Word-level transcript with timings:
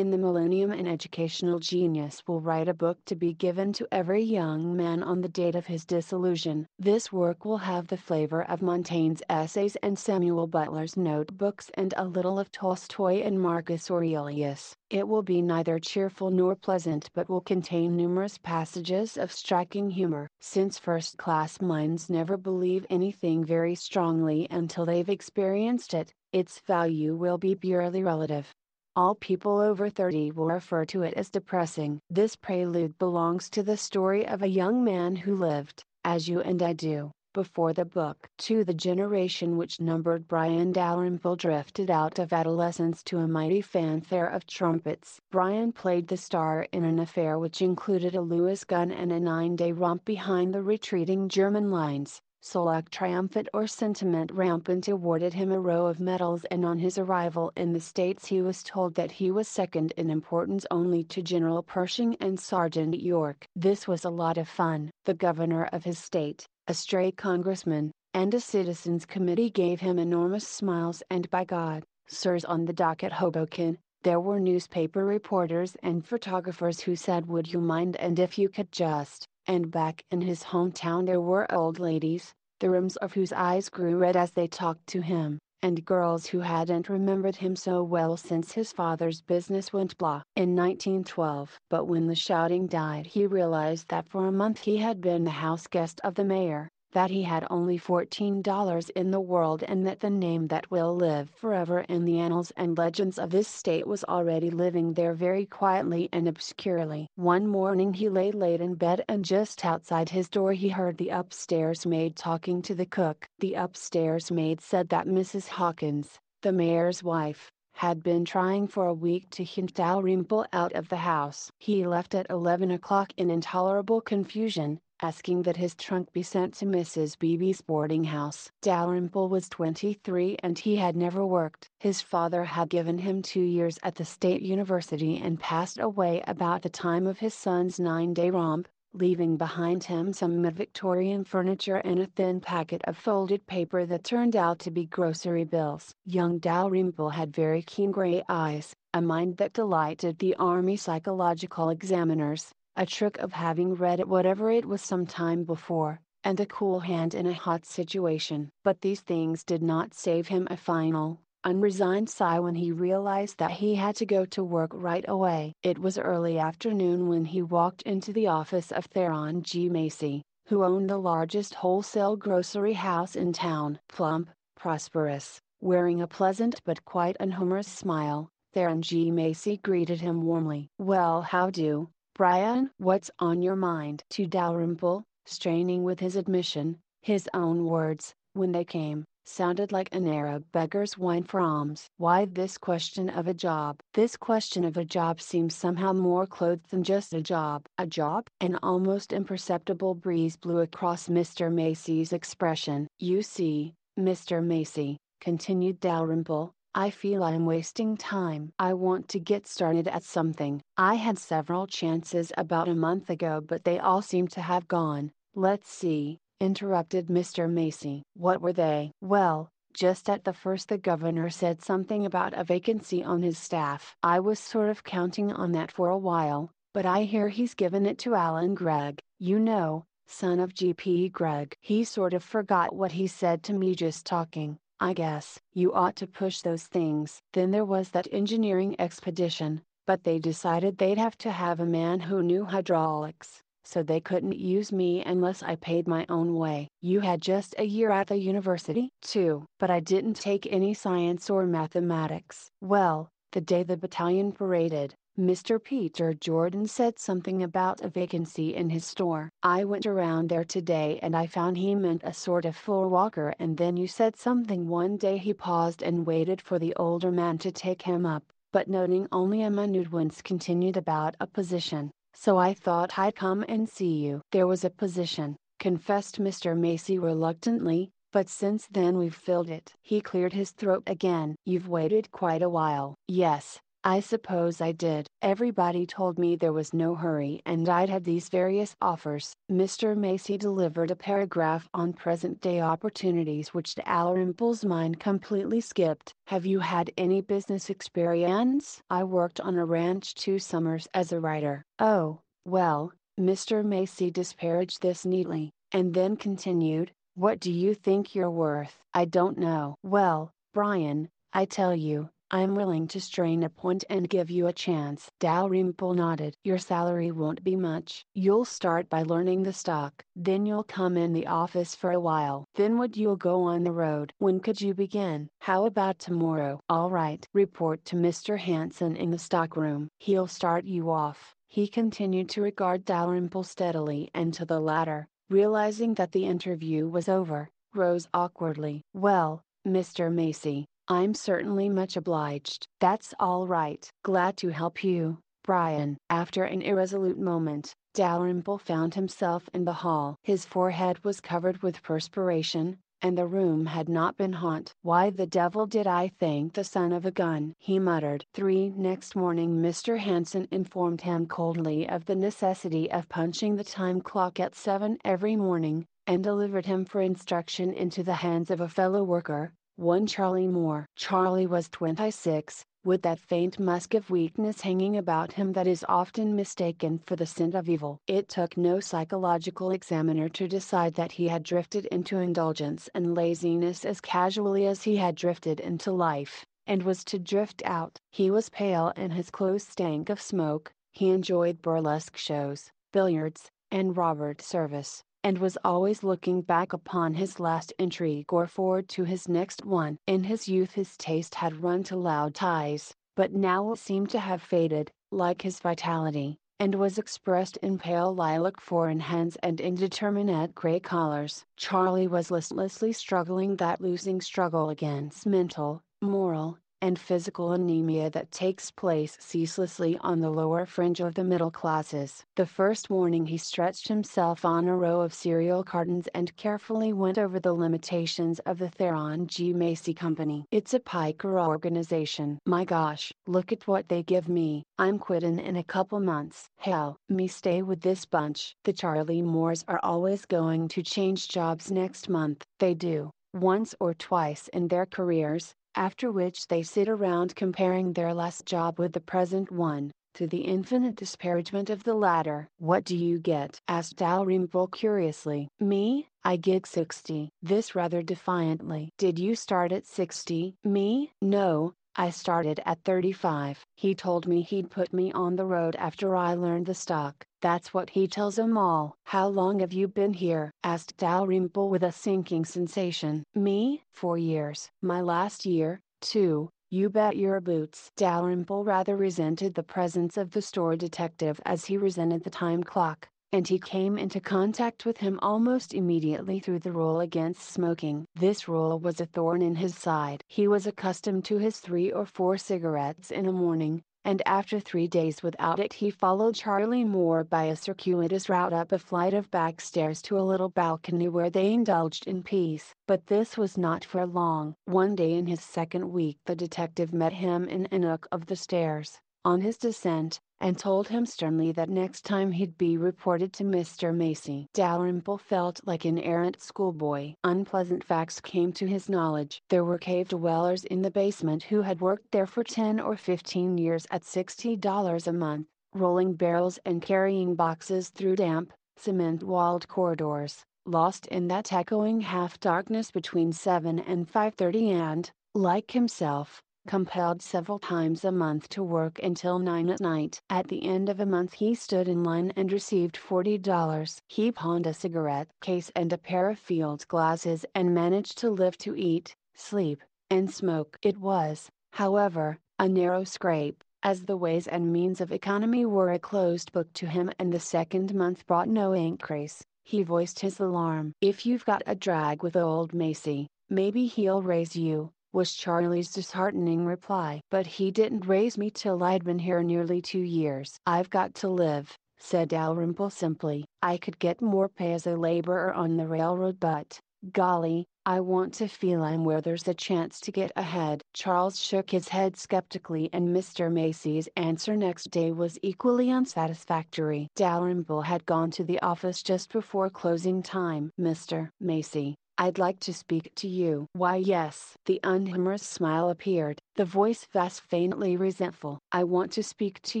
In 0.00 0.10
the 0.10 0.16
millennium 0.16 0.70
an 0.70 0.86
educational 0.86 1.58
genius 1.58 2.22
will 2.26 2.40
write 2.40 2.68
a 2.68 2.72
book 2.72 3.04
to 3.04 3.14
be 3.14 3.34
given 3.34 3.70
to 3.74 3.86
every 3.92 4.22
young 4.22 4.74
man 4.74 5.02
on 5.02 5.20
the 5.20 5.28
date 5.28 5.54
of 5.54 5.66
his 5.66 5.84
disillusion. 5.84 6.66
This 6.78 7.12
work 7.12 7.44
will 7.44 7.58
have 7.58 7.88
the 7.88 7.98
flavor 7.98 8.42
of 8.42 8.62
Montaigne's 8.62 9.22
essays 9.28 9.76
and 9.82 9.98
Samuel 9.98 10.46
Butler's 10.46 10.96
notebooks 10.96 11.70
and 11.74 11.92
a 11.98 12.06
little 12.06 12.38
of 12.38 12.50
Tolstoy 12.50 13.20
and 13.20 13.42
Marcus 13.42 13.90
Aurelius. 13.90 14.74
It 14.88 15.06
will 15.06 15.22
be 15.22 15.42
neither 15.42 15.78
cheerful 15.78 16.30
nor 16.30 16.56
pleasant 16.56 17.10
but 17.12 17.28
will 17.28 17.42
contain 17.42 17.94
numerous 17.94 18.38
passages 18.38 19.18
of 19.18 19.30
striking 19.30 19.90
humor. 19.90 20.30
Since 20.40 20.78
first 20.78 21.18
class 21.18 21.60
minds 21.60 22.08
never 22.08 22.38
believe 22.38 22.86
anything 22.88 23.44
very 23.44 23.74
strongly 23.74 24.46
until 24.50 24.86
they've 24.86 25.10
experienced 25.10 25.92
it, 25.92 26.14
its 26.32 26.58
value 26.60 27.14
will 27.14 27.36
be 27.36 27.54
purely 27.54 28.02
relative. 28.02 28.54
All 29.00 29.14
people 29.14 29.60
over 29.60 29.88
30 29.88 30.32
will 30.32 30.48
refer 30.48 30.84
to 30.84 31.00
it 31.04 31.14
as 31.14 31.30
depressing. 31.30 32.02
This 32.10 32.36
prelude 32.36 32.98
belongs 32.98 33.48
to 33.48 33.62
the 33.62 33.78
story 33.78 34.26
of 34.26 34.42
a 34.42 34.46
young 34.46 34.84
man 34.84 35.16
who 35.16 35.36
lived, 35.36 35.82
as 36.04 36.28
you 36.28 36.42
and 36.42 36.62
I 36.62 36.74
do, 36.74 37.10
before 37.32 37.72
the 37.72 37.86
book. 37.86 38.28
To 38.40 38.62
the 38.62 38.74
generation 38.74 39.56
which 39.56 39.80
numbered 39.80 40.28
Brian 40.28 40.70
Dalrymple 40.70 41.36
drifted 41.36 41.90
out 41.90 42.18
of 42.18 42.34
adolescence 42.34 43.02
to 43.04 43.20
a 43.20 43.26
mighty 43.26 43.62
fanfare 43.62 44.26
of 44.26 44.46
trumpets. 44.46 45.18
Brian 45.30 45.72
played 45.72 46.06
the 46.06 46.18
star 46.18 46.66
in 46.70 46.84
an 46.84 46.98
affair 46.98 47.38
which 47.38 47.62
included 47.62 48.14
a 48.14 48.20
Lewis 48.20 48.64
gun 48.64 48.90
and 48.90 49.12
a 49.12 49.18
nine-day 49.18 49.72
romp 49.72 50.04
behind 50.04 50.52
the 50.52 50.62
retreating 50.62 51.26
German 51.30 51.70
lines. 51.70 52.20
Solak 52.42 52.88
Triumphant 52.88 53.48
or 53.52 53.66
Sentiment 53.66 54.30
Rampant 54.32 54.88
awarded 54.88 55.34
him 55.34 55.52
a 55.52 55.60
row 55.60 55.86
of 55.86 56.00
medals 56.00 56.46
and 56.46 56.64
on 56.64 56.78
his 56.78 56.96
arrival 56.96 57.52
in 57.54 57.74
the 57.74 57.80
States 57.80 58.26
he 58.26 58.40
was 58.40 58.62
told 58.62 58.94
that 58.94 59.12
he 59.12 59.30
was 59.30 59.46
second 59.46 59.92
in 59.98 60.08
importance 60.08 60.64
only 60.70 61.04
to 61.04 61.20
General 61.20 61.62
Pershing 61.62 62.16
and 62.16 62.40
Sergeant 62.40 62.98
York. 62.98 63.46
This 63.54 63.86
was 63.86 64.06
a 64.06 64.10
lot 64.10 64.38
of 64.38 64.48
fun. 64.48 64.90
The 65.04 65.12
governor 65.12 65.66
of 65.66 65.84
his 65.84 65.98
state, 65.98 66.46
a 66.66 66.72
stray 66.72 67.12
congressman, 67.12 67.92
and 68.14 68.32
a 68.32 68.40
citizens 68.40 69.04
committee 69.04 69.50
gave 69.50 69.80
him 69.80 69.98
enormous 69.98 70.48
smiles 70.48 71.02
and 71.10 71.28
by 71.30 71.44
God, 71.44 71.84
sirs 72.08 72.46
on 72.46 72.64
the 72.64 72.72
dock 72.72 73.04
at 73.04 73.12
Hoboken, 73.12 73.76
there 74.02 74.18
were 74.18 74.40
newspaper 74.40 75.04
reporters 75.04 75.76
and 75.82 76.06
photographers 76.06 76.80
who 76.80 76.96
said 76.96 77.26
would 77.26 77.52
you 77.52 77.60
mind 77.60 77.96
and 77.96 78.18
if 78.18 78.38
you 78.38 78.48
could 78.48 78.72
just, 78.72 79.28
and 79.46 79.70
back 79.70 80.04
in 80.10 80.20
his 80.20 80.44
hometown 80.44 81.06
there 81.06 81.20
were 81.20 81.50
old 81.52 81.78
ladies, 81.78 82.34
the 82.60 82.70
rims 82.70 82.96
of 82.96 83.14
whose 83.14 83.32
eyes 83.32 83.68
grew 83.68 83.96
red 83.96 84.16
as 84.16 84.32
they 84.32 84.46
talked 84.46 84.86
to 84.86 85.00
him, 85.00 85.38
and 85.62 85.84
girls 85.84 86.26
who 86.26 86.40
hadn't 86.40 86.88
remembered 86.88 87.36
him 87.36 87.56
so 87.56 87.82
well 87.82 88.16
since 88.16 88.52
his 88.52 88.72
father's 88.72 89.20
business 89.22 89.72
went 89.72 89.96
blah. 89.98 90.22
In 90.36 90.54
1912. 90.54 91.58
But 91.68 91.86
when 91.86 92.06
the 92.06 92.14
shouting 92.14 92.66
died 92.66 93.06
he 93.06 93.26
realized 93.26 93.88
that 93.88 94.08
for 94.08 94.26
a 94.26 94.32
month 94.32 94.60
he 94.60 94.76
had 94.78 95.00
been 95.00 95.24
the 95.24 95.30
house 95.30 95.66
guest 95.66 96.00
of 96.04 96.14
the 96.14 96.24
mayor, 96.24 96.68
that 96.92 97.10
he 97.10 97.22
had 97.22 97.46
only 97.50 97.78
$14 97.78 98.90
in 98.96 99.10
the 99.10 99.20
world 99.20 99.62
and 99.62 99.86
that 99.86 100.00
the 100.00 100.10
name 100.10 100.48
that 100.48 100.70
will 100.70 100.94
live 100.94 101.30
forever 101.30 101.80
in 101.80 102.04
the 102.04 102.18
annals 102.18 102.52
and 102.56 102.76
legends 102.76 103.18
of 103.18 103.30
this 103.30 103.48
state 103.48 103.86
was 103.86 104.04
already 104.04 104.50
living 104.50 104.92
there 104.92 105.14
very 105.14 105.46
quietly 105.46 106.08
and 106.12 106.26
obscurely. 106.26 107.06
One 107.16 107.46
morning 107.46 107.94
he 107.94 108.08
lay 108.08 108.32
late 108.32 108.60
in 108.60 108.74
bed 108.74 109.04
and 109.08 109.24
just 109.24 109.64
outside 109.64 110.08
his 110.08 110.28
door 110.28 110.52
he 110.52 110.68
heard 110.68 110.98
the 110.98 111.10
upstairs 111.10 111.86
maid 111.86 112.16
talking 112.16 112.62
to 112.62 112.74
the 112.74 112.86
cook. 112.86 113.28
The 113.38 113.54
upstairs 113.54 114.30
maid 114.30 114.60
said 114.60 114.88
that 114.88 115.06
Mrs. 115.06 115.48
Hawkins, 115.48 116.18
the 116.42 116.52
mayor's 116.52 117.02
wife, 117.02 117.50
had 117.74 118.02
been 118.02 118.24
trying 118.24 118.66
for 118.68 118.86
a 118.86 118.92
week 118.94 119.30
to 119.30 119.44
hint 119.44 119.74
Dalrymple 119.74 120.44
out 120.52 120.72
of 120.72 120.88
the 120.88 120.96
house. 120.96 121.50
He 121.58 121.86
left 121.86 122.14
at 122.14 122.26
11 122.28 122.70
o'clock 122.70 123.12
in 123.16 123.30
intolerable 123.30 124.00
confusion, 124.00 124.80
asking 125.02 125.42
that 125.42 125.56
his 125.56 125.74
trunk 125.74 126.12
be 126.12 126.22
sent 126.22 126.54
to 126.54 126.66
Mrs. 126.66 127.18
Beebe's 127.18 127.60
boarding 127.60 128.04
house. 128.04 128.50
Dalrymple 128.62 129.28
was 129.28 129.48
23 129.48 130.36
and 130.42 130.58
he 130.58 130.76
had 130.76 130.96
never 130.96 131.24
worked. 131.24 131.70
His 131.78 132.00
father 132.00 132.44
had 132.44 132.68
given 132.68 132.98
him 132.98 133.22
two 133.22 133.42
years 133.42 133.78
at 133.82 133.94
the 133.94 134.04
State 134.04 134.42
University 134.42 135.16
and 135.16 135.40
passed 135.40 135.78
away 135.78 136.22
about 136.26 136.62
the 136.62 136.68
time 136.68 137.06
of 137.06 137.18
his 137.18 137.34
son's 137.34 137.80
nine-day 137.80 138.30
romp, 138.30 138.68
leaving 138.92 139.36
behind 139.36 139.84
him 139.84 140.12
some 140.12 140.42
mid-Victorian 140.42 141.24
furniture 141.24 141.76
and 141.76 142.00
a 142.00 142.06
thin 142.06 142.40
packet 142.40 142.82
of 142.84 142.96
folded 142.96 143.46
paper 143.46 143.86
that 143.86 144.02
turned 144.04 144.34
out 144.34 144.58
to 144.58 144.70
be 144.70 144.84
grocery 144.84 145.44
bills. 145.44 145.94
Young 146.04 146.38
Dalrymple 146.38 147.10
had 147.10 147.34
very 147.34 147.62
keen 147.62 147.92
gray 147.92 148.22
eyes, 148.28 148.74
a 148.92 149.00
mind 149.00 149.36
that 149.36 149.52
delighted 149.52 150.18
the 150.18 150.34
Army 150.36 150.76
psychological 150.76 151.70
examiners, 151.70 152.52
a 152.80 152.86
trick 152.86 153.18
of 153.18 153.30
having 153.30 153.74
read 153.74 154.00
it 154.00 154.08
whatever 154.08 154.50
it 154.50 154.64
was 154.64 154.80
some 154.80 155.04
time 155.04 155.44
before, 155.44 156.00
and 156.24 156.40
a 156.40 156.46
cool 156.46 156.80
hand 156.80 157.14
in 157.14 157.26
a 157.26 157.32
hot 157.34 157.66
situation. 157.66 158.48
But 158.64 158.80
these 158.80 159.02
things 159.02 159.44
did 159.44 159.62
not 159.62 159.92
save 159.92 160.28
him 160.28 160.48
a 160.50 160.56
final, 160.56 161.20
unresigned 161.44 162.08
sigh 162.08 162.38
when 162.38 162.54
he 162.54 162.72
realized 162.72 163.36
that 163.36 163.50
he 163.50 163.74
had 163.74 163.96
to 163.96 164.06
go 164.06 164.24
to 164.24 164.42
work 164.42 164.70
right 164.72 165.04
away. 165.06 165.52
It 165.62 165.78
was 165.78 165.98
early 165.98 166.38
afternoon 166.38 167.06
when 167.06 167.26
he 167.26 167.42
walked 167.42 167.82
into 167.82 168.14
the 168.14 168.28
office 168.28 168.72
of 168.72 168.86
Theron 168.86 169.42
G. 169.42 169.68
Macy, 169.68 170.22
who 170.48 170.64
owned 170.64 170.88
the 170.88 170.96
largest 170.96 171.52
wholesale 171.56 172.16
grocery 172.16 172.72
house 172.72 173.14
in 173.14 173.34
town. 173.34 173.78
Plump, 173.90 174.30
prosperous, 174.56 175.38
wearing 175.60 176.00
a 176.00 176.06
pleasant 176.06 176.62
but 176.64 176.82
quite 176.86 177.18
unhumorous 177.20 177.68
smile, 177.68 178.30
Theron 178.54 178.80
G. 178.80 179.10
Macy 179.10 179.58
greeted 179.58 180.00
him 180.00 180.22
warmly. 180.22 180.68
Well 180.78 181.20
how 181.20 181.50
do, 181.50 181.90
Brian, 182.20 182.68
what's 182.76 183.10
on 183.18 183.40
your 183.40 183.56
mind? 183.56 184.04
To 184.10 184.26
Dalrymple, 184.26 185.04
straining 185.24 185.84
with 185.84 186.00
his 186.00 186.16
admission, 186.16 186.76
his 187.00 187.26
own 187.32 187.64
words, 187.64 188.12
when 188.34 188.52
they 188.52 188.62
came, 188.62 189.06
sounded 189.24 189.72
like 189.72 189.88
an 189.94 190.06
Arab 190.06 190.44
beggar's 190.52 190.98
whine 190.98 191.24
for 191.24 191.40
alms. 191.40 191.88
Why 191.96 192.26
this 192.26 192.58
question 192.58 193.08
of 193.08 193.26
a 193.26 193.32
job? 193.32 193.80
This 193.94 194.18
question 194.18 194.66
of 194.66 194.76
a 194.76 194.84
job 194.84 195.22
seems 195.22 195.54
somehow 195.54 195.94
more 195.94 196.26
clothed 196.26 196.68
than 196.70 196.82
just 196.82 197.14
a 197.14 197.22
job. 197.22 197.64
A 197.78 197.86
job? 197.86 198.26
An 198.42 198.58
almost 198.62 199.14
imperceptible 199.14 199.94
breeze 199.94 200.36
blew 200.36 200.58
across 200.58 201.08
Mr. 201.08 201.50
Macy's 201.50 202.12
expression. 202.12 202.86
You 202.98 203.22
see, 203.22 203.72
Mr. 203.98 204.44
Macy, 204.44 204.98
continued 205.22 205.80
Dalrymple, 205.80 206.52
I 206.74 206.90
feel 206.90 207.24
I'm 207.24 207.46
wasting 207.46 207.96
time. 207.96 208.52
I 208.56 208.74
want 208.74 209.08
to 209.08 209.18
get 209.18 209.48
started 209.48 209.88
at 209.88 210.04
something. 210.04 210.62
I 210.76 210.94
had 210.94 211.18
several 211.18 211.66
chances 211.66 212.30
about 212.36 212.68
a 212.68 212.76
month 212.76 213.10
ago 213.10 213.40
but 213.40 213.64
they 213.64 213.80
all 213.80 214.02
seem 214.02 214.28
to 214.28 214.40
have 214.40 214.68
gone. 214.68 215.10
Let's 215.34 215.68
see, 215.68 216.18
interrupted 216.40 217.08
Mr. 217.08 217.50
Macy. 217.50 218.04
What 218.14 218.40
were 218.40 218.52
they? 218.52 218.92
Well, 219.00 219.50
just 219.74 220.08
at 220.08 220.22
the 220.22 220.32
first 220.32 220.68
the 220.68 220.78
governor 220.78 221.28
said 221.28 221.60
something 221.60 222.06
about 222.06 222.34
a 222.34 222.44
vacancy 222.44 223.02
on 223.02 223.22
his 223.22 223.36
staff. 223.36 223.96
I 224.02 224.20
was 224.20 224.38
sort 224.38 224.68
of 224.68 224.84
counting 224.84 225.32
on 225.32 225.50
that 225.52 225.72
for 225.72 225.88
a 225.88 225.98
while, 225.98 226.52
but 226.72 226.86
I 226.86 227.02
hear 227.02 227.28
he's 227.28 227.54
given 227.54 227.84
it 227.84 227.98
to 227.98 228.14
Alan 228.14 228.54
Gregg, 228.54 229.00
you 229.18 229.40
know, 229.40 229.86
son 230.06 230.38
of 230.38 230.54
G.P. 230.54 231.08
Gregg. 231.08 231.56
He 231.60 231.82
sort 231.82 232.14
of 232.14 232.22
forgot 232.22 232.74
what 232.74 232.92
he 232.92 233.08
said 233.08 233.42
to 233.44 233.52
me 233.54 233.74
just 233.74 234.06
talking. 234.06 234.58
I 234.80 234.94
guess. 234.94 235.38
You 235.52 235.74
ought 235.74 235.94
to 235.96 236.06
push 236.06 236.40
those 236.40 236.64
things. 236.64 237.20
Then 237.34 237.50
there 237.50 237.66
was 237.66 237.90
that 237.90 238.08
engineering 238.10 238.76
expedition, 238.78 239.60
but 239.86 240.04
they 240.04 240.18
decided 240.18 240.78
they'd 240.78 240.96
have 240.96 241.18
to 241.18 241.30
have 241.30 241.60
a 241.60 241.66
man 241.66 242.00
who 242.00 242.22
knew 242.22 242.44
hydraulics, 242.46 243.42
so 243.62 243.82
they 243.82 244.00
couldn't 244.00 244.36
use 244.38 244.72
me 244.72 245.04
unless 245.04 245.42
I 245.42 245.56
paid 245.56 245.86
my 245.86 246.06
own 246.08 246.34
way. 246.34 246.68
You 246.80 247.00
had 247.00 247.20
just 247.20 247.54
a 247.58 247.64
year 247.64 247.90
at 247.90 248.06
the 248.06 248.16
university? 248.16 248.90
Too. 249.02 249.44
But 249.58 249.70
I 249.70 249.80
didn't 249.80 250.14
take 250.14 250.46
any 250.50 250.72
science 250.72 251.28
or 251.28 251.44
mathematics. 251.44 252.48
Well, 252.62 253.10
the 253.32 253.42
day 253.42 253.62
the 253.62 253.76
battalion 253.76 254.32
paraded, 254.32 254.94
Mr. 255.20 255.62
Peter 255.62 256.14
Jordan 256.14 256.66
said 256.66 256.98
something 256.98 257.42
about 257.42 257.82
a 257.82 257.90
vacancy 257.90 258.54
in 258.54 258.70
his 258.70 258.86
store. 258.86 259.28
I 259.42 259.64
went 259.64 259.84
around 259.84 260.30
there 260.30 260.44
today 260.44 260.98
and 261.02 261.14
I 261.14 261.26
found 261.26 261.58
he 261.58 261.74
meant 261.74 262.00
a 262.04 262.14
sort 262.14 262.46
of 262.46 262.56
floor 262.56 262.88
walker 262.88 263.34
and 263.38 263.54
then 263.58 263.76
you 263.76 263.86
said 263.86 264.16
something 264.16 264.66
one 264.66 264.96
day 264.96 265.18
he 265.18 265.34
paused 265.34 265.82
and 265.82 266.06
waited 266.06 266.40
for 266.40 266.58
the 266.58 266.74
older 266.76 267.10
man 267.10 267.36
to 267.38 267.52
take 267.52 267.82
him 267.82 268.06
up, 268.06 268.24
but 268.50 268.68
noting 268.68 269.08
only 269.12 269.42
a 269.42 269.50
minute 269.50 269.92
once 269.92 270.22
continued 270.22 270.78
about 270.78 271.16
a 271.20 271.26
position, 271.26 271.90
so 272.14 272.38
I 272.38 272.54
thought 272.54 272.98
I'd 272.98 273.14
come 273.14 273.44
and 273.46 273.68
see 273.68 273.98
you. 273.98 274.22
There 274.32 274.46
was 274.46 274.64
a 274.64 274.70
position, 274.70 275.36
confessed 275.58 276.18
Mr. 276.18 276.56
Macy 276.56 276.98
reluctantly, 276.98 277.90
but 278.10 278.30
since 278.30 278.66
then 278.68 278.96
we've 278.96 279.14
filled 279.14 279.50
it. 279.50 279.74
He 279.82 280.00
cleared 280.00 280.32
his 280.32 280.52
throat 280.52 280.82
again. 280.86 281.36
You've 281.44 281.68
waited 281.68 282.10
quite 282.10 282.40
a 282.40 282.48
while. 282.48 282.94
Yes, 283.06 283.60
I 283.82 284.00
suppose 284.00 284.60
I 284.60 284.72
did. 284.72 285.06
Everybody 285.22 285.86
told 285.86 286.18
me 286.18 286.36
there 286.36 286.52
was 286.52 286.74
no 286.74 286.94
hurry 286.94 287.40
and 287.46 287.66
I'd 287.66 287.88
had 287.88 288.04
these 288.04 288.28
various 288.28 288.76
offers. 288.82 289.32
Mr. 289.50 289.96
Macy 289.96 290.36
delivered 290.36 290.90
a 290.90 290.96
paragraph 290.96 291.66
on 291.72 291.94
present 291.94 292.42
day 292.42 292.60
opportunities 292.60 293.54
which 293.54 293.74
Dalrymple's 293.74 294.66
mind 294.66 295.00
completely 295.00 295.62
skipped. 295.62 296.12
Have 296.26 296.44
you 296.44 296.60
had 296.60 296.90
any 296.98 297.22
business 297.22 297.70
experience? 297.70 298.82
I 298.90 299.04
worked 299.04 299.40
on 299.40 299.56
a 299.56 299.64
ranch 299.64 300.14
two 300.14 300.38
summers 300.38 300.86
as 300.92 301.10
a 301.10 301.20
writer. 301.20 301.64
Oh, 301.78 302.20
well, 302.44 302.92
Mr. 303.18 303.64
Macy 303.64 304.10
disparaged 304.10 304.82
this 304.82 305.06
neatly, 305.06 305.52
and 305.72 305.94
then 305.94 306.16
continued, 306.16 306.92
What 307.14 307.40
do 307.40 307.50
you 307.50 307.74
think 307.74 308.14
you're 308.14 308.30
worth? 308.30 308.76
I 308.92 309.06
don't 309.06 309.38
know. 309.38 309.76
Well, 309.82 310.32
Brian, 310.52 311.08
I 311.32 311.44
tell 311.44 311.74
you, 311.74 312.10
I'm 312.32 312.54
willing 312.54 312.86
to 312.88 313.00
strain 313.00 313.42
a 313.42 313.48
point 313.48 313.84
and 313.90 314.08
give 314.08 314.30
you 314.30 314.46
a 314.46 314.52
chance. 314.52 315.10
Dalrymple 315.18 315.94
nodded. 315.94 316.36
Your 316.44 316.58
salary 316.58 317.10
won't 317.10 317.42
be 317.42 317.56
much. 317.56 318.04
You'll 318.14 318.44
start 318.44 318.88
by 318.88 319.02
learning 319.02 319.42
the 319.42 319.52
stock. 319.52 320.04
Then 320.14 320.46
you'll 320.46 320.62
come 320.62 320.96
in 320.96 321.12
the 321.12 321.26
office 321.26 321.74
for 321.74 321.90
a 321.90 321.98
while. 321.98 322.44
Then 322.54 322.78
would 322.78 322.96
you'll 322.96 323.16
go 323.16 323.42
on 323.42 323.64
the 323.64 323.72
road. 323.72 324.12
When 324.18 324.38
could 324.38 324.60
you 324.60 324.74
begin? 324.74 325.28
How 325.40 325.66
about 325.66 325.98
tomorrow? 325.98 326.60
All 326.68 326.88
right. 326.88 327.26
Report 327.34 327.84
to 327.86 327.96
Mr. 327.96 328.38
Hanson 328.38 328.94
in 328.94 329.10
the 329.10 329.18
stockroom. 329.18 329.88
He'll 329.98 330.28
start 330.28 330.64
you 330.66 330.90
off. 330.90 331.34
He 331.48 331.66
continued 331.66 332.28
to 332.30 332.42
regard 332.42 332.84
Dalrymple 332.84 333.42
steadily 333.42 334.08
and 334.14 334.32
to 334.34 334.44
the 334.44 334.60
latter, 334.60 335.08
realizing 335.28 335.94
that 335.94 336.12
the 336.12 336.26
interview 336.26 336.88
was 336.88 337.08
over, 337.08 337.50
rose 337.74 338.06
awkwardly. 338.14 338.82
Well, 338.94 339.42
Mr. 339.66 340.12
Macy, 340.12 340.66
I'm 340.90 341.14
certainly 341.14 341.68
much 341.68 341.96
obliged. 341.96 342.66
That's 342.80 343.14
all 343.20 343.46
right. 343.46 343.88
Glad 344.02 344.36
to 344.38 344.48
help 344.48 344.82
you, 344.82 345.18
Brian. 345.44 345.96
After 346.10 346.42
an 346.42 346.62
irresolute 346.62 347.16
moment, 347.16 347.72
Dalrymple 347.94 348.58
found 348.58 348.94
himself 348.94 349.48
in 349.54 349.64
the 349.64 349.72
hall. 349.72 350.16
His 350.24 350.44
forehead 350.44 351.04
was 351.04 351.20
covered 351.20 351.62
with 351.62 351.84
perspiration, 351.84 352.76
and 353.02 353.16
the 353.16 353.28
room 353.28 353.66
had 353.66 353.88
not 353.88 354.16
been 354.16 354.32
hot. 354.32 354.72
Why 354.82 355.10
the 355.10 355.28
devil 355.28 355.64
did 355.64 355.86
I 355.86 356.10
thank 356.18 356.54
the 356.54 356.64
son 356.64 356.90
of 356.90 357.06
a 357.06 357.12
gun? 357.12 357.54
He 357.60 357.78
muttered. 357.78 358.24
3. 358.34 358.70
Next 358.70 359.14
morning 359.14 359.62
Mr. 359.62 359.96
Hanson 359.96 360.48
informed 360.50 361.02
him 361.02 361.26
coldly 361.26 361.88
of 361.88 362.06
the 362.06 362.16
necessity 362.16 362.90
of 362.90 363.08
punching 363.08 363.54
the 363.54 363.62
time 363.62 364.00
clock 364.00 364.40
at 364.40 364.56
7 364.56 364.98
every 365.04 365.36
morning, 365.36 365.86
and 366.08 366.24
delivered 366.24 366.66
him 366.66 366.84
for 366.84 367.00
instruction 367.00 367.72
into 367.72 368.02
the 368.02 368.14
hands 368.14 368.50
of 368.50 368.60
a 368.60 368.68
fellow 368.68 369.04
worker, 369.04 369.52
one 369.80 370.06
Charlie 370.06 370.46
Moore. 370.46 370.84
Charlie 370.94 371.46
was 371.46 371.70
26, 371.70 372.66
with 372.84 373.00
that 373.00 373.18
faint 373.18 373.58
musk 373.58 373.94
of 373.94 374.10
weakness 374.10 374.60
hanging 374.60 374.98
about 374.98 375.32
him 375.32 375.54
that 375.54 375.66
is 375.66 375.86
often 375.88 376.36
mistaken 376.36 377.00
for 377.06 377.16
the 377.16 377.24
scent 377.24 377.54
of 377.54 377.66
evil. 377.66 377.98
It 378.06 378.28
took 378.28 378.58
no 378.58 378.78
psychological 378.80 379.70
examiner 379.70 380.28
to 380.28 380.46
decide 380.46 380.92
that 380.94 381.12
he 381.12 381.28
had 381.28 381.42
drifted 381.42 381.86
into 381.86 382.18
indulgence 382.18 382.90
and 382.94 383.14
laziness 383.14 383.86
as 383.86 384.02
casually 384.02 384.66
as 384.66 384.82
he 384.82 384.96
had 384.96 385.14
drifted 385.14 385.60
into 385.60 385.92
life, 385.92 386.44
and 386.66 386.82
was 386.82 387.02
to 387.04 387.18
drift 387.18 387.62
out. 387.64 387.98
He 388.10 388.30
was 388.30 388.50
pale 388.50 388.92
and 388.96 389.14
his 389.14 389.30
clothes 389.30 389.66
stank 389.66 390.10
of 390.10 390.20
smoke, 390.20 390.70
he 390.92 391.08
enjoyed 391.08 391.62
burlesque 391.62 392.18
shows, 392.18 392.70
billiards, 392.92 393.50
and 393.70 393.96
Robert 393.96 394.42
Service 394.42 395.02
and 395.22 395.38
was 395.38 395.58
always 395.64 396.02
looking 396.02 396.42
back 396.42 396.72
upon 396.72 397.14
his 397.14 397.38
last 397.40 397.72
intrigue 397.78 398.32
or 398.32 398.46
forward 398.46 398.88
to 398.88 399.04
his 399.04 399.28
next 399.28 399.64
one. 399.64 399.96
In 400.06 400.24
his 400.24 400.48
youth 400.48 400.72
his 400.72 400.96
taste 400.96 401.34
had 401.34 401.62
run 401.62 401.82
to 401.84 401.96
loud 401.96 402.34
ties, 402.34 402.94
but 403.16 403.32
now 403.32 403.72
it 403.72 403.78
seemed 403.78 404.10
to 404.10 404.18
have 404.18 404.42
faded, 404.42 404.90
like 405.12 405.42
his 405.42 405.60
vitality, 405.60 406.38
and 406.58 406.74
was 406.74 406.98
expressed 406.98 407.56
in 407.58 407.78
pale 407.78 408.14
lilac 408.14 408.60
four-in-hands 408.60 409.36
and 409.42 409.60
indeterminate 409.60 410.54
gray 410.54 410.80
collars. 410.80 411.44
Charlie 411.56 412.08
was 412.08 412.30
listlessly 412.30 412.92
struggling 412.92 413.56
that 413.56 413.80
losing 413.80 414.20
struggle 414.20 414.70
against 414.70 415.26
mental, 415.26 415.82
moral, 416.00 416.58
and 416.82 416.98
physical 416.98 417.52
anemia 417.52 418.10
that 418.10 418.32
takes 418.32 418.70
place 418.70 419.16
ceaselessly 419.20 419.98
on 420.00 420.20
the 420.20 420.30
lower 420.30 420.66
fringe 420.66 421.00
of 421.00 421.14
the 421.14 421.24
middle 421.24 421.50
classes. 421.50 422.24
The 422.36 422.46
first 422.46 422.90
morning 422.90 423.26
he 423.26 423.38
stretched 423.38 423.88
himself 423.88 424.44
on 424.44 424.68
a 424.68 424.76
row 424.76 425.00
of 425.00 425.14
cereal 425.14 425.62
cartons 425.62 426.08
and 426.14 426.36
carefully 426.36 426.92
went 426.92 427.18
over 427.18 427.38
the 427.38 427.52
limitations 427.52 428.38
of 428.40 428.58
the 428.58 428.68
Theron 428.68 429.26
G. 429.26 429.52
Macy 429.52 429.94
Company. 429.94 430.46
It's 430.50 430.74
a 430.74 430.80
piker 430.80 431.38
organization. 431.38 432.38
My 432.46 432.64
gosh, 432.64 433.12
look 433.26 433.52
at 433.52 433.66
what 433.66 433.88
they 433.88 434.02
give 434.02 434.28
me. 434.28 434.62
I'm 434.78 434.98
quitting 434.98 435.38
in 435.38 435.56
a 435.56 435.64
couple 435.64 436.00
months. 436.00 436.48
Hell, 436.58 436.96
me 437.08 437.28
stay 437.28 437.62
with 437.62 437.80
this 437.80 438.04
bunch. 438.04 438.54
The 438.64 438.72
Charlie 438.72 439.22
Moores 439.22 439.64
are 439.68 439.80
always 439.82 440.24
going 440.24 440.68
to 440.68 440.82
change 440.82 441.28
jobs 441.28 441.70
next 441.70 442.08
month. 442.08 442.44
They 442.58 442.74
do 442.74 443.10
once 443.32 443.74
or 443.78 443.94
twice 443.94 444.48
in 444.48 444.68
their 444.68 444.86
careers, 444.86 445.54
after 445.74 446.10
which 446.10 446.46
they 446.48 446.62
sit 446.62 446.88
around 446.88 447.34
comparing 447.36 447.92
their 447.92 448.12
last 448.12 448.46
job 448.46 448.78
with 448.78 448.92
the 448.92 449.00
present 449.00 449.50
one, 449.50 449.92
to 450.14 450.26
the 450.26 450.42
infinite 450.42 450.96
disparagement 450.96 451.70
of 451.70 451.84
the 451.84 451.94
latter. 451.94 452.48
What 452.58 452.84
do 452.84 452.96
you 452.96 453.18
get? 453.18 453.60
asked 453.68 453.96
Dalrymple 453.96 454.68
curiously. 454.68 455.48
Me, 455.60 456.08
I 456.24 456.36
get 456.36 456.66
60. 456.66 457.30
This 457.42 457.74
rather 457.74 458.02
defiantly. 458.02 458.90
Did 458.98 459.18
you 459.18 459.34
start 459.34 459.72
at 459.72 459.86
60? 459.86 460.56
Me? 460.64 461.12
No, 461.22 461.74
I 461.96 462.10
started 462.10 462.60
at 462.66 462.82
35. 462.84 463.64
He 463.76 463.94
told 463.94 464.26
me 464.26 464.42
he'd 464.42 464.70
put 464.70 464.92
me 464.92 465.12
on 465.12 465.36
the 465.36 465.46
road 465.46 465.76
after 465.76 466.16
I 466.16 466.34
learned 466.34 466.66
the 466.66 466.74
stock. 466.74 467.26
That's 467.40 467.72
what 467.72 467.90
he 467.90 468.06
tells 468.06 468.38
'em 468.38 468.58
all. 468.58 468.96
How 469.04 469.26
long 469.28 469.60
have 469.60 469.72
you 469.72 469.88
been 469.88 470.12
here? 470.12 470.52
asked 470.62 470.96
Dalrymple 470.96 471.68
with 471.70 471.82
a 471.82 471.92
sinking 471.92 472.44
sensation. 472.44 473.24
Me? 473.34 473.82
Four 473.92 474.18
years. 474.18 474.70
My 474.82 475.00
last 475.00 475.46
year, 475.46 475.80
too, 476.00 476.50
you 476.70 476.90
bet 476.90 477.16
your 477.16 477.40
boots. 477.40 477.90
Dalrymple 477.96 478.64
rather 478.64 478.96
resented 478.96 479.54
the 479.54 479.62
presence 479.62 480.16
of 480.16 480.30
the 480.32 480.42
store 480.42 480.76
detective 480.76 481.40
as 481.44 481.64
he 481.64 481.76
resented 481.76 482.24
the 482.24 482.30
time 482.30 482.62
clock 482.62 483.08
and 483.32 483.46
he 483.46 483.58
came 483.58 483.96
into 483.96 484.20
contact 484.20 484.84
with 484.84 484.98
him 484.98 485.18
almost 485.22 485.72
immediately 485.72 486.40
through 486.40 486.58
the 486.58 486.72
rule 486.72 487.00
against 487.00 487.42
smoking. 487.42 488.04
This 488.14 488.48
rule 488.48 488.78
was 488.80 489.00
a 489.00 489.06
thorn 489.06 489.40
in 489.40 489.54
his 489.54 489.76
side. 489.76 490.24
He 490.26 490.48
was 490.48 490.66
accustomed 490.66 491.24
to 491.26 491.38
his 491.38 491.58
three 491.58 491.92
or 491.92 492.06
four 492.06 492.36
cigarettes 492.36 493.10
in 493.10 493.26
a 493.26 493.32
morning, 493.32 493.82
and 494.04 494.22
after 494.26 494.58
three 494.58 494.86
days 494.88 495.22
without 495.22 495.58
it 495.60 495.74
he 495.74 495.90
followed 495.90 496.34
Charlie 496.34 496.84
Moore 496.84 497.22
by 497.24 497.44
a 497.44 497.56
circuitous 497.56 498.28
route 498.28 498.52
up 498.52 498.72
a 498.72 498.78
flight 498.78 499.12
of 499.14 499.30
back 499.30 499.60
stairs 499.60 500.00
to 500.02 500.18
a 500.18 500.22
little 500.22 500.48
balcony 500.48 501.08
where 501.08 501.30
they 501.30 501.52
indulged 501.52 502.06
in 502.06 502.22
peace. 502.22 502.74
But 502.86 503.06
this 503.08 503.36
was 503.36 503.58
not 503.58 503.84
for 503.84 504.06
long. 504.06 504.54
One 504.64 504.94
day 504.94 505.12
in 505.12 505.26
his 505.26 505.40
second 505.42 505.90
week 505.92 506.18
the 506.24 506.34
detective 506.36 506.92
met 506.92 507.12
him 507.12 507.48
in 507.48 507.68
a 507.70 507.78
nook 507.78 508.06
of 508.10 508.26
the 508.26 508.36
stairs, 508.36 509.00
on 509.24 509.42
his 509.42 509.58
descent, 509.58 510.20
and 510.40 510.58
told 510.58 510.88
him 510.88 511.04
sternly 511.04 511.52
that 511.52 511.68
next 511.68 512.04
time 512.04 512.32
he'd 512.32 512.56
be 512.56 512.76
reported 512.76 513.32
to 513.32 513.44
Mr. 513.44 513.94
Macy. 513.94 514.48
Dalrymple 514.54 515.18
felt 515.18 515.60
like 515.64 515.84
an 515.84 515.98
errant 515.98 516.40
schoolboy. 516.40 517.14
Unpleasant 517.24 517.84
facts 517.84 518.20
came 518.20 518.52
to 518.54 518.66
his 518.66 518.88
knowledge. 518.88 519.42
There 519.50 519.64
were 519.64 519.78
cave 519.78 520.08
dwellers 520.08 520.64
in 520.64 520.82
the 520.82 520.90
basement 520.90 521.44
who 521.44 521.62
had 521.62 521.80
worked 521.80 522.10
there 522.10 522.26
for 522.26 522.42
10 522.42 522.80
or 522.80 522.96
15 522.96 523.58
years 523.58 523.86
at 523.90 524.02
$60 524.02 525.06
a 525.06 525.12
month, 525.12 525.46
rolling 525.74 526.14
barrels 526.14 526.58
and 526.64 526.82
carrying 526.82 527.34
boxes 527.34 527.90
through 527.90 528.16
damp, 528.16 528.52
cement-walled 528.76 529.68
corridors, 529.68 530.44
lost 530.66 531.06
in 531.06 531.28
that 531.28 531.52
echoing 531.52 532.00
half-darkness 532.00 532.90
between 532.90 533.32
7 533.32 533.78
and 533.78 534.10
5.30 534.10 534.72
and, 534.72 535.10
like 535.34 535.70
himself, 535.70 536.42
compelled 536.66 537.22
several 537.22 537.58
times 537.58 538.04
a 538.04 538.12
month 538.12 538.48
to 538.50 538.62
work 538.62 538.98
until 539.02 539.38
9 539.38 539.70
at 539.70 539.80
night. 539.80 540.20
At 540.28 540.48
the 540.48 540.66
end 540.66 540.88
of 540.88 541.00
a 541.00 541.06
month 541.06 541.34
he 541.34 541.54
stood 541.54 541.88
in 541.88 542.04
line 542.04 542.32
and 542.36 542.52
received 542.52 542.96
$40. 542.96 544.00
He 544.08 544.30
pawned 544.30 544.66
a 544.66 544.74
cigarette 544.74 545.28
case 545.40 545.70
and 545.74 545.92
a 545.92 545.98
pair 545.98 546.30
of 546.30 546.38
field 546.38 546.86
glasses 546.88 547.44
and 547.54 547.74
managed 547.74 548.18
to 548.18 548.30
live 548.30 548.58
to 548.58 548.76
eat, 548.76 549.14
sleep, 549.34 549.80
and 550.10 550.30
smoke. 550.30 550.78
It 550.82 550.98
was, 550.98 551.48
however, 551.72 552.38
a 552.58 552.68
narrow 552.68 553.04
scrape, 553.04 553.64
as 553.82 554.04
the 554.04 554.16
ways 554.16 554.46
and 554.46 554.72
means 554.72 555.00
of 555.00 555.12
economy 555.12 555.64
were 555.64 555.90
a 555.90 555.98
closed 555.98 556.52
book 556.52 556.72
to 556.74 556.86
him 556.86 557.10
and 557.18 557.32
the 557.32 557.40
second 557.40 557.94
month 557.94 558.26
brought 558.26 558.48
no 558.48 558.74
increase. 558.74 559.42
He 559.64 559.82
voiced 559.82 560.20
his 560.20 560.40
alarm. 560.40 560.92
If 561.00 561.24
you've 561.24 561.44
got 561.44 561.62
a 561.66 561.74
drag 561.74 562.22
with 562.22 562.36
old 562.36 562.74
Macy, 562.74 563.28
maybe 563.48 563.86
he'll 563.86 564.20
raise 564.20 564.56
you, 564.56 564.90
was 565.12 565.34
Charlie's 565.34 565.90
disheartening 565.90 566.64
reply. 566.64 567.20
But 567.30 567.46
he 567.46 567.70
didn't 567.70 568.06
raise 568.06 568.38
me 568.38 568.50
till 568.50 568.82
I'd 568.82 569.04
been 569.04 569.18
here 569.18 569.42
nearly 569.42 569.82
two 569.82 569.98
years. 569.98 570.58
I've 570.66 570.90
got 570.90 571.14
to 571.16 571.28
live, 571.28 571.76
said 571.98 572.28
Dalrymple 572.28 572.90
simply. 572.90 573.44
I 573.62 573.76
could 573.76 573.98
get 573.98 574.22
more 574.22 574.48
pay 574.48 574.72
as 574.72 574.86
a 574.86 574.96
laborer 574.96 575.52
on 575.52 575.76
the 575.76 575.86
railroad 575.86 576.38
but, 576.40 576.78
golly, 577.12 577.66
I 577.86 578.00
want 578.00 578.34
to 578.34 578.46
feel 578.46 578.84
I'm 578.84 579.04
where 579.04 579.20
there's 579.22 579.48
a 579.48 579.54
chance 579.54 580.00
to 580.00 580.12
get 580.12 580.30
ahead. 580.36 580.82
Charles 580.92 581.40
shook 581.40 581.70
his 581.70 581.88
head 581.88 582.16
skeptically 582.16 582.90
and 582.92 583.08
Mr. 583.08 583.50
Macy's 583.50 584.08
answer 584.16 584.54
next 584.54 584.90
day 584.90 585.10
was 585.10 585.38
equally 585.42 585.90
unsatisfactory. 585.90 587.08
Dalrymple 587.16 587.82
had 587.82 588.04
gone 588.06 588.30
to 588.32 588.44
the 588.44 588.60
office 588.60 589.02
just 589.02 589.32
before 589.32 589.70
closing 589.70 590.22
time. 590.22 590.70
Mr. 590.78 591.30
Macy, 591.40 591.96
I'd 592.20 592.38
like 592.38 592.60
to 592.60 592.74
speak 592.74 593.14
to 593.14 593.26
you. 593.26 593.66
Why 593.72 593.96
yes. 593.96 594.54
The 594.66 594.78
unhumorous 594.84 595.42
smile 595.42 595.88
appeared, 595.88 596.38
the 596.54 596.66
voice 596.66 597.08
thus 597.14 597.40
faintly 597.40 597.96
resentful. 597.96 598.58
I 598.70 598.84
want 598.84 599.10
to 599.12 599.22
speak 599.22 599.62
to 599.62 599.80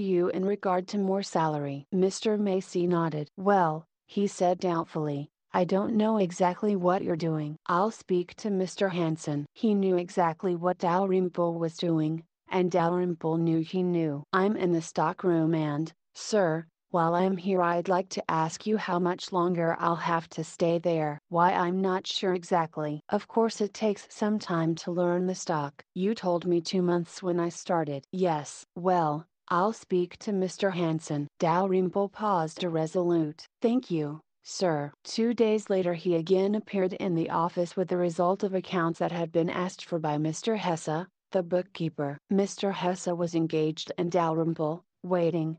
you 0.00 0.28
in 0.28 0.46
regard 0.46 0.88
to 0.88 0.98
more 0.98 1.22
salary. 1.22 1.84
Mr. 1.94 2.40
Macy 2.40 2.86
nodded. 2.86 3.28
Well, 3.36 3.84
he 4.06 4.26
said 4.26 4.58
doubtfully, 4.58 5.28
I 5.52 5.64
don't 5.64 5.98
know 5.98 6.16
exactly 6.16 6.76
what 6.76 7.04
you're 7.04 7.14
doing. 7.14 7.56
I'll 7.66 7.90
speak 7.90 8.34
to 8.36 8.48
Mr. 8.48 8.90
Hanson. 8.90 9.44
He 9.52 9.74
knew 9.74 9.96
exactly 9.96 10.56
what 10.56 10.78
Dalrymple 10.78 11.58
was 11.58 11.76
doing, 11.76 12.22
and 12.48 12.70
Dalrymple 12.70 13.36
knew 13.36 13.60
he 13.60 13.82
knew. 13.82 14.22
I'm 14.32 14.56
in 14.56 14.72
the 14.72 14.80
stockroom 14.80 15.54
and, 15.54 15.92
sir, 16.14 16.64
while 16.90 17.14
I'm 17.14 17.36
here 17.36 17.62
I'd 17.62 17.88
like 17.88 18.08
to 18.10 18.30
ask 18.30 18.66
you 18.66 18.76
how 18.76 18.98
much 18.98 19.32
longer 19.32 19.76
I'll 19.78 19.96
have 19.96 20.28
to 20.30 20.44
stay 20.44 20.78
there. 20.78 21.18
Why 21.28 21.52
I'm 21.52 21.80
not 21.80 22.06
sure 22.06 22.34
exactly. 22.34 23.00
Of 23.08 23.28
course 23.28 23.60
it 23.60 23.72
takes 23.72 24.06
some 24.10 24.38
time 24.38 24.74
to 24.76 24.90
learn 24.90 25.26
the 25.26 25.34
stock. 25.34 25.82
You 25.94 26.14
told 26.14 26.46
me 26.46 26.60
two 26.60 26.82
months 26.82 27.22
when 27.22 27.38
I 27.38 27.48
started. 27.48 28.04
Yes. 28.12 28.64
Well, 28.74 29.26
I'll 29.48 29.72
speak 29.72 30.18
to 30.18 30.32
Mr. 30.32 30.72
Hanson. 30.72 31.28
Dalrymple 31.38 32.08
paused 32.08 32.62
irresolute. 32.62 33.46
Thank 33.60 33.90
you 33.90 34.20
sir. 34.42 34.92
Two 35.04 35.32
days 35.32 35.70
later 35.70 35.94
he 35.94 36.16
again 36.16 36.54
appeared 36.54 36.94
in 36.94 37.14
the 37.14 37.30
office 37.30 37.76
with 37.76 37.88
the 37.88 37.96
result 37.96 38.42
of 38.42 38.54
accounts 38.54 38.98
that 38.98 39.12
had 39.12 39.30
been 39.30 39.48
asked 39.48 39.84
for 39.84 39.98
by 39.98 40.16
Mr. 40.16 40.56
Hesse, 40.56 41.06
the 41.30 41.42
bookkeeper. 41.42 42.18
Mr. 42.32 42.72
Hesse 42.72 43.06
was 43.06 43.34
engaged 43.34 43.92
and 43.96 44.10
Dalrymple, 44.10 44.82
waiting, 45.04 45.58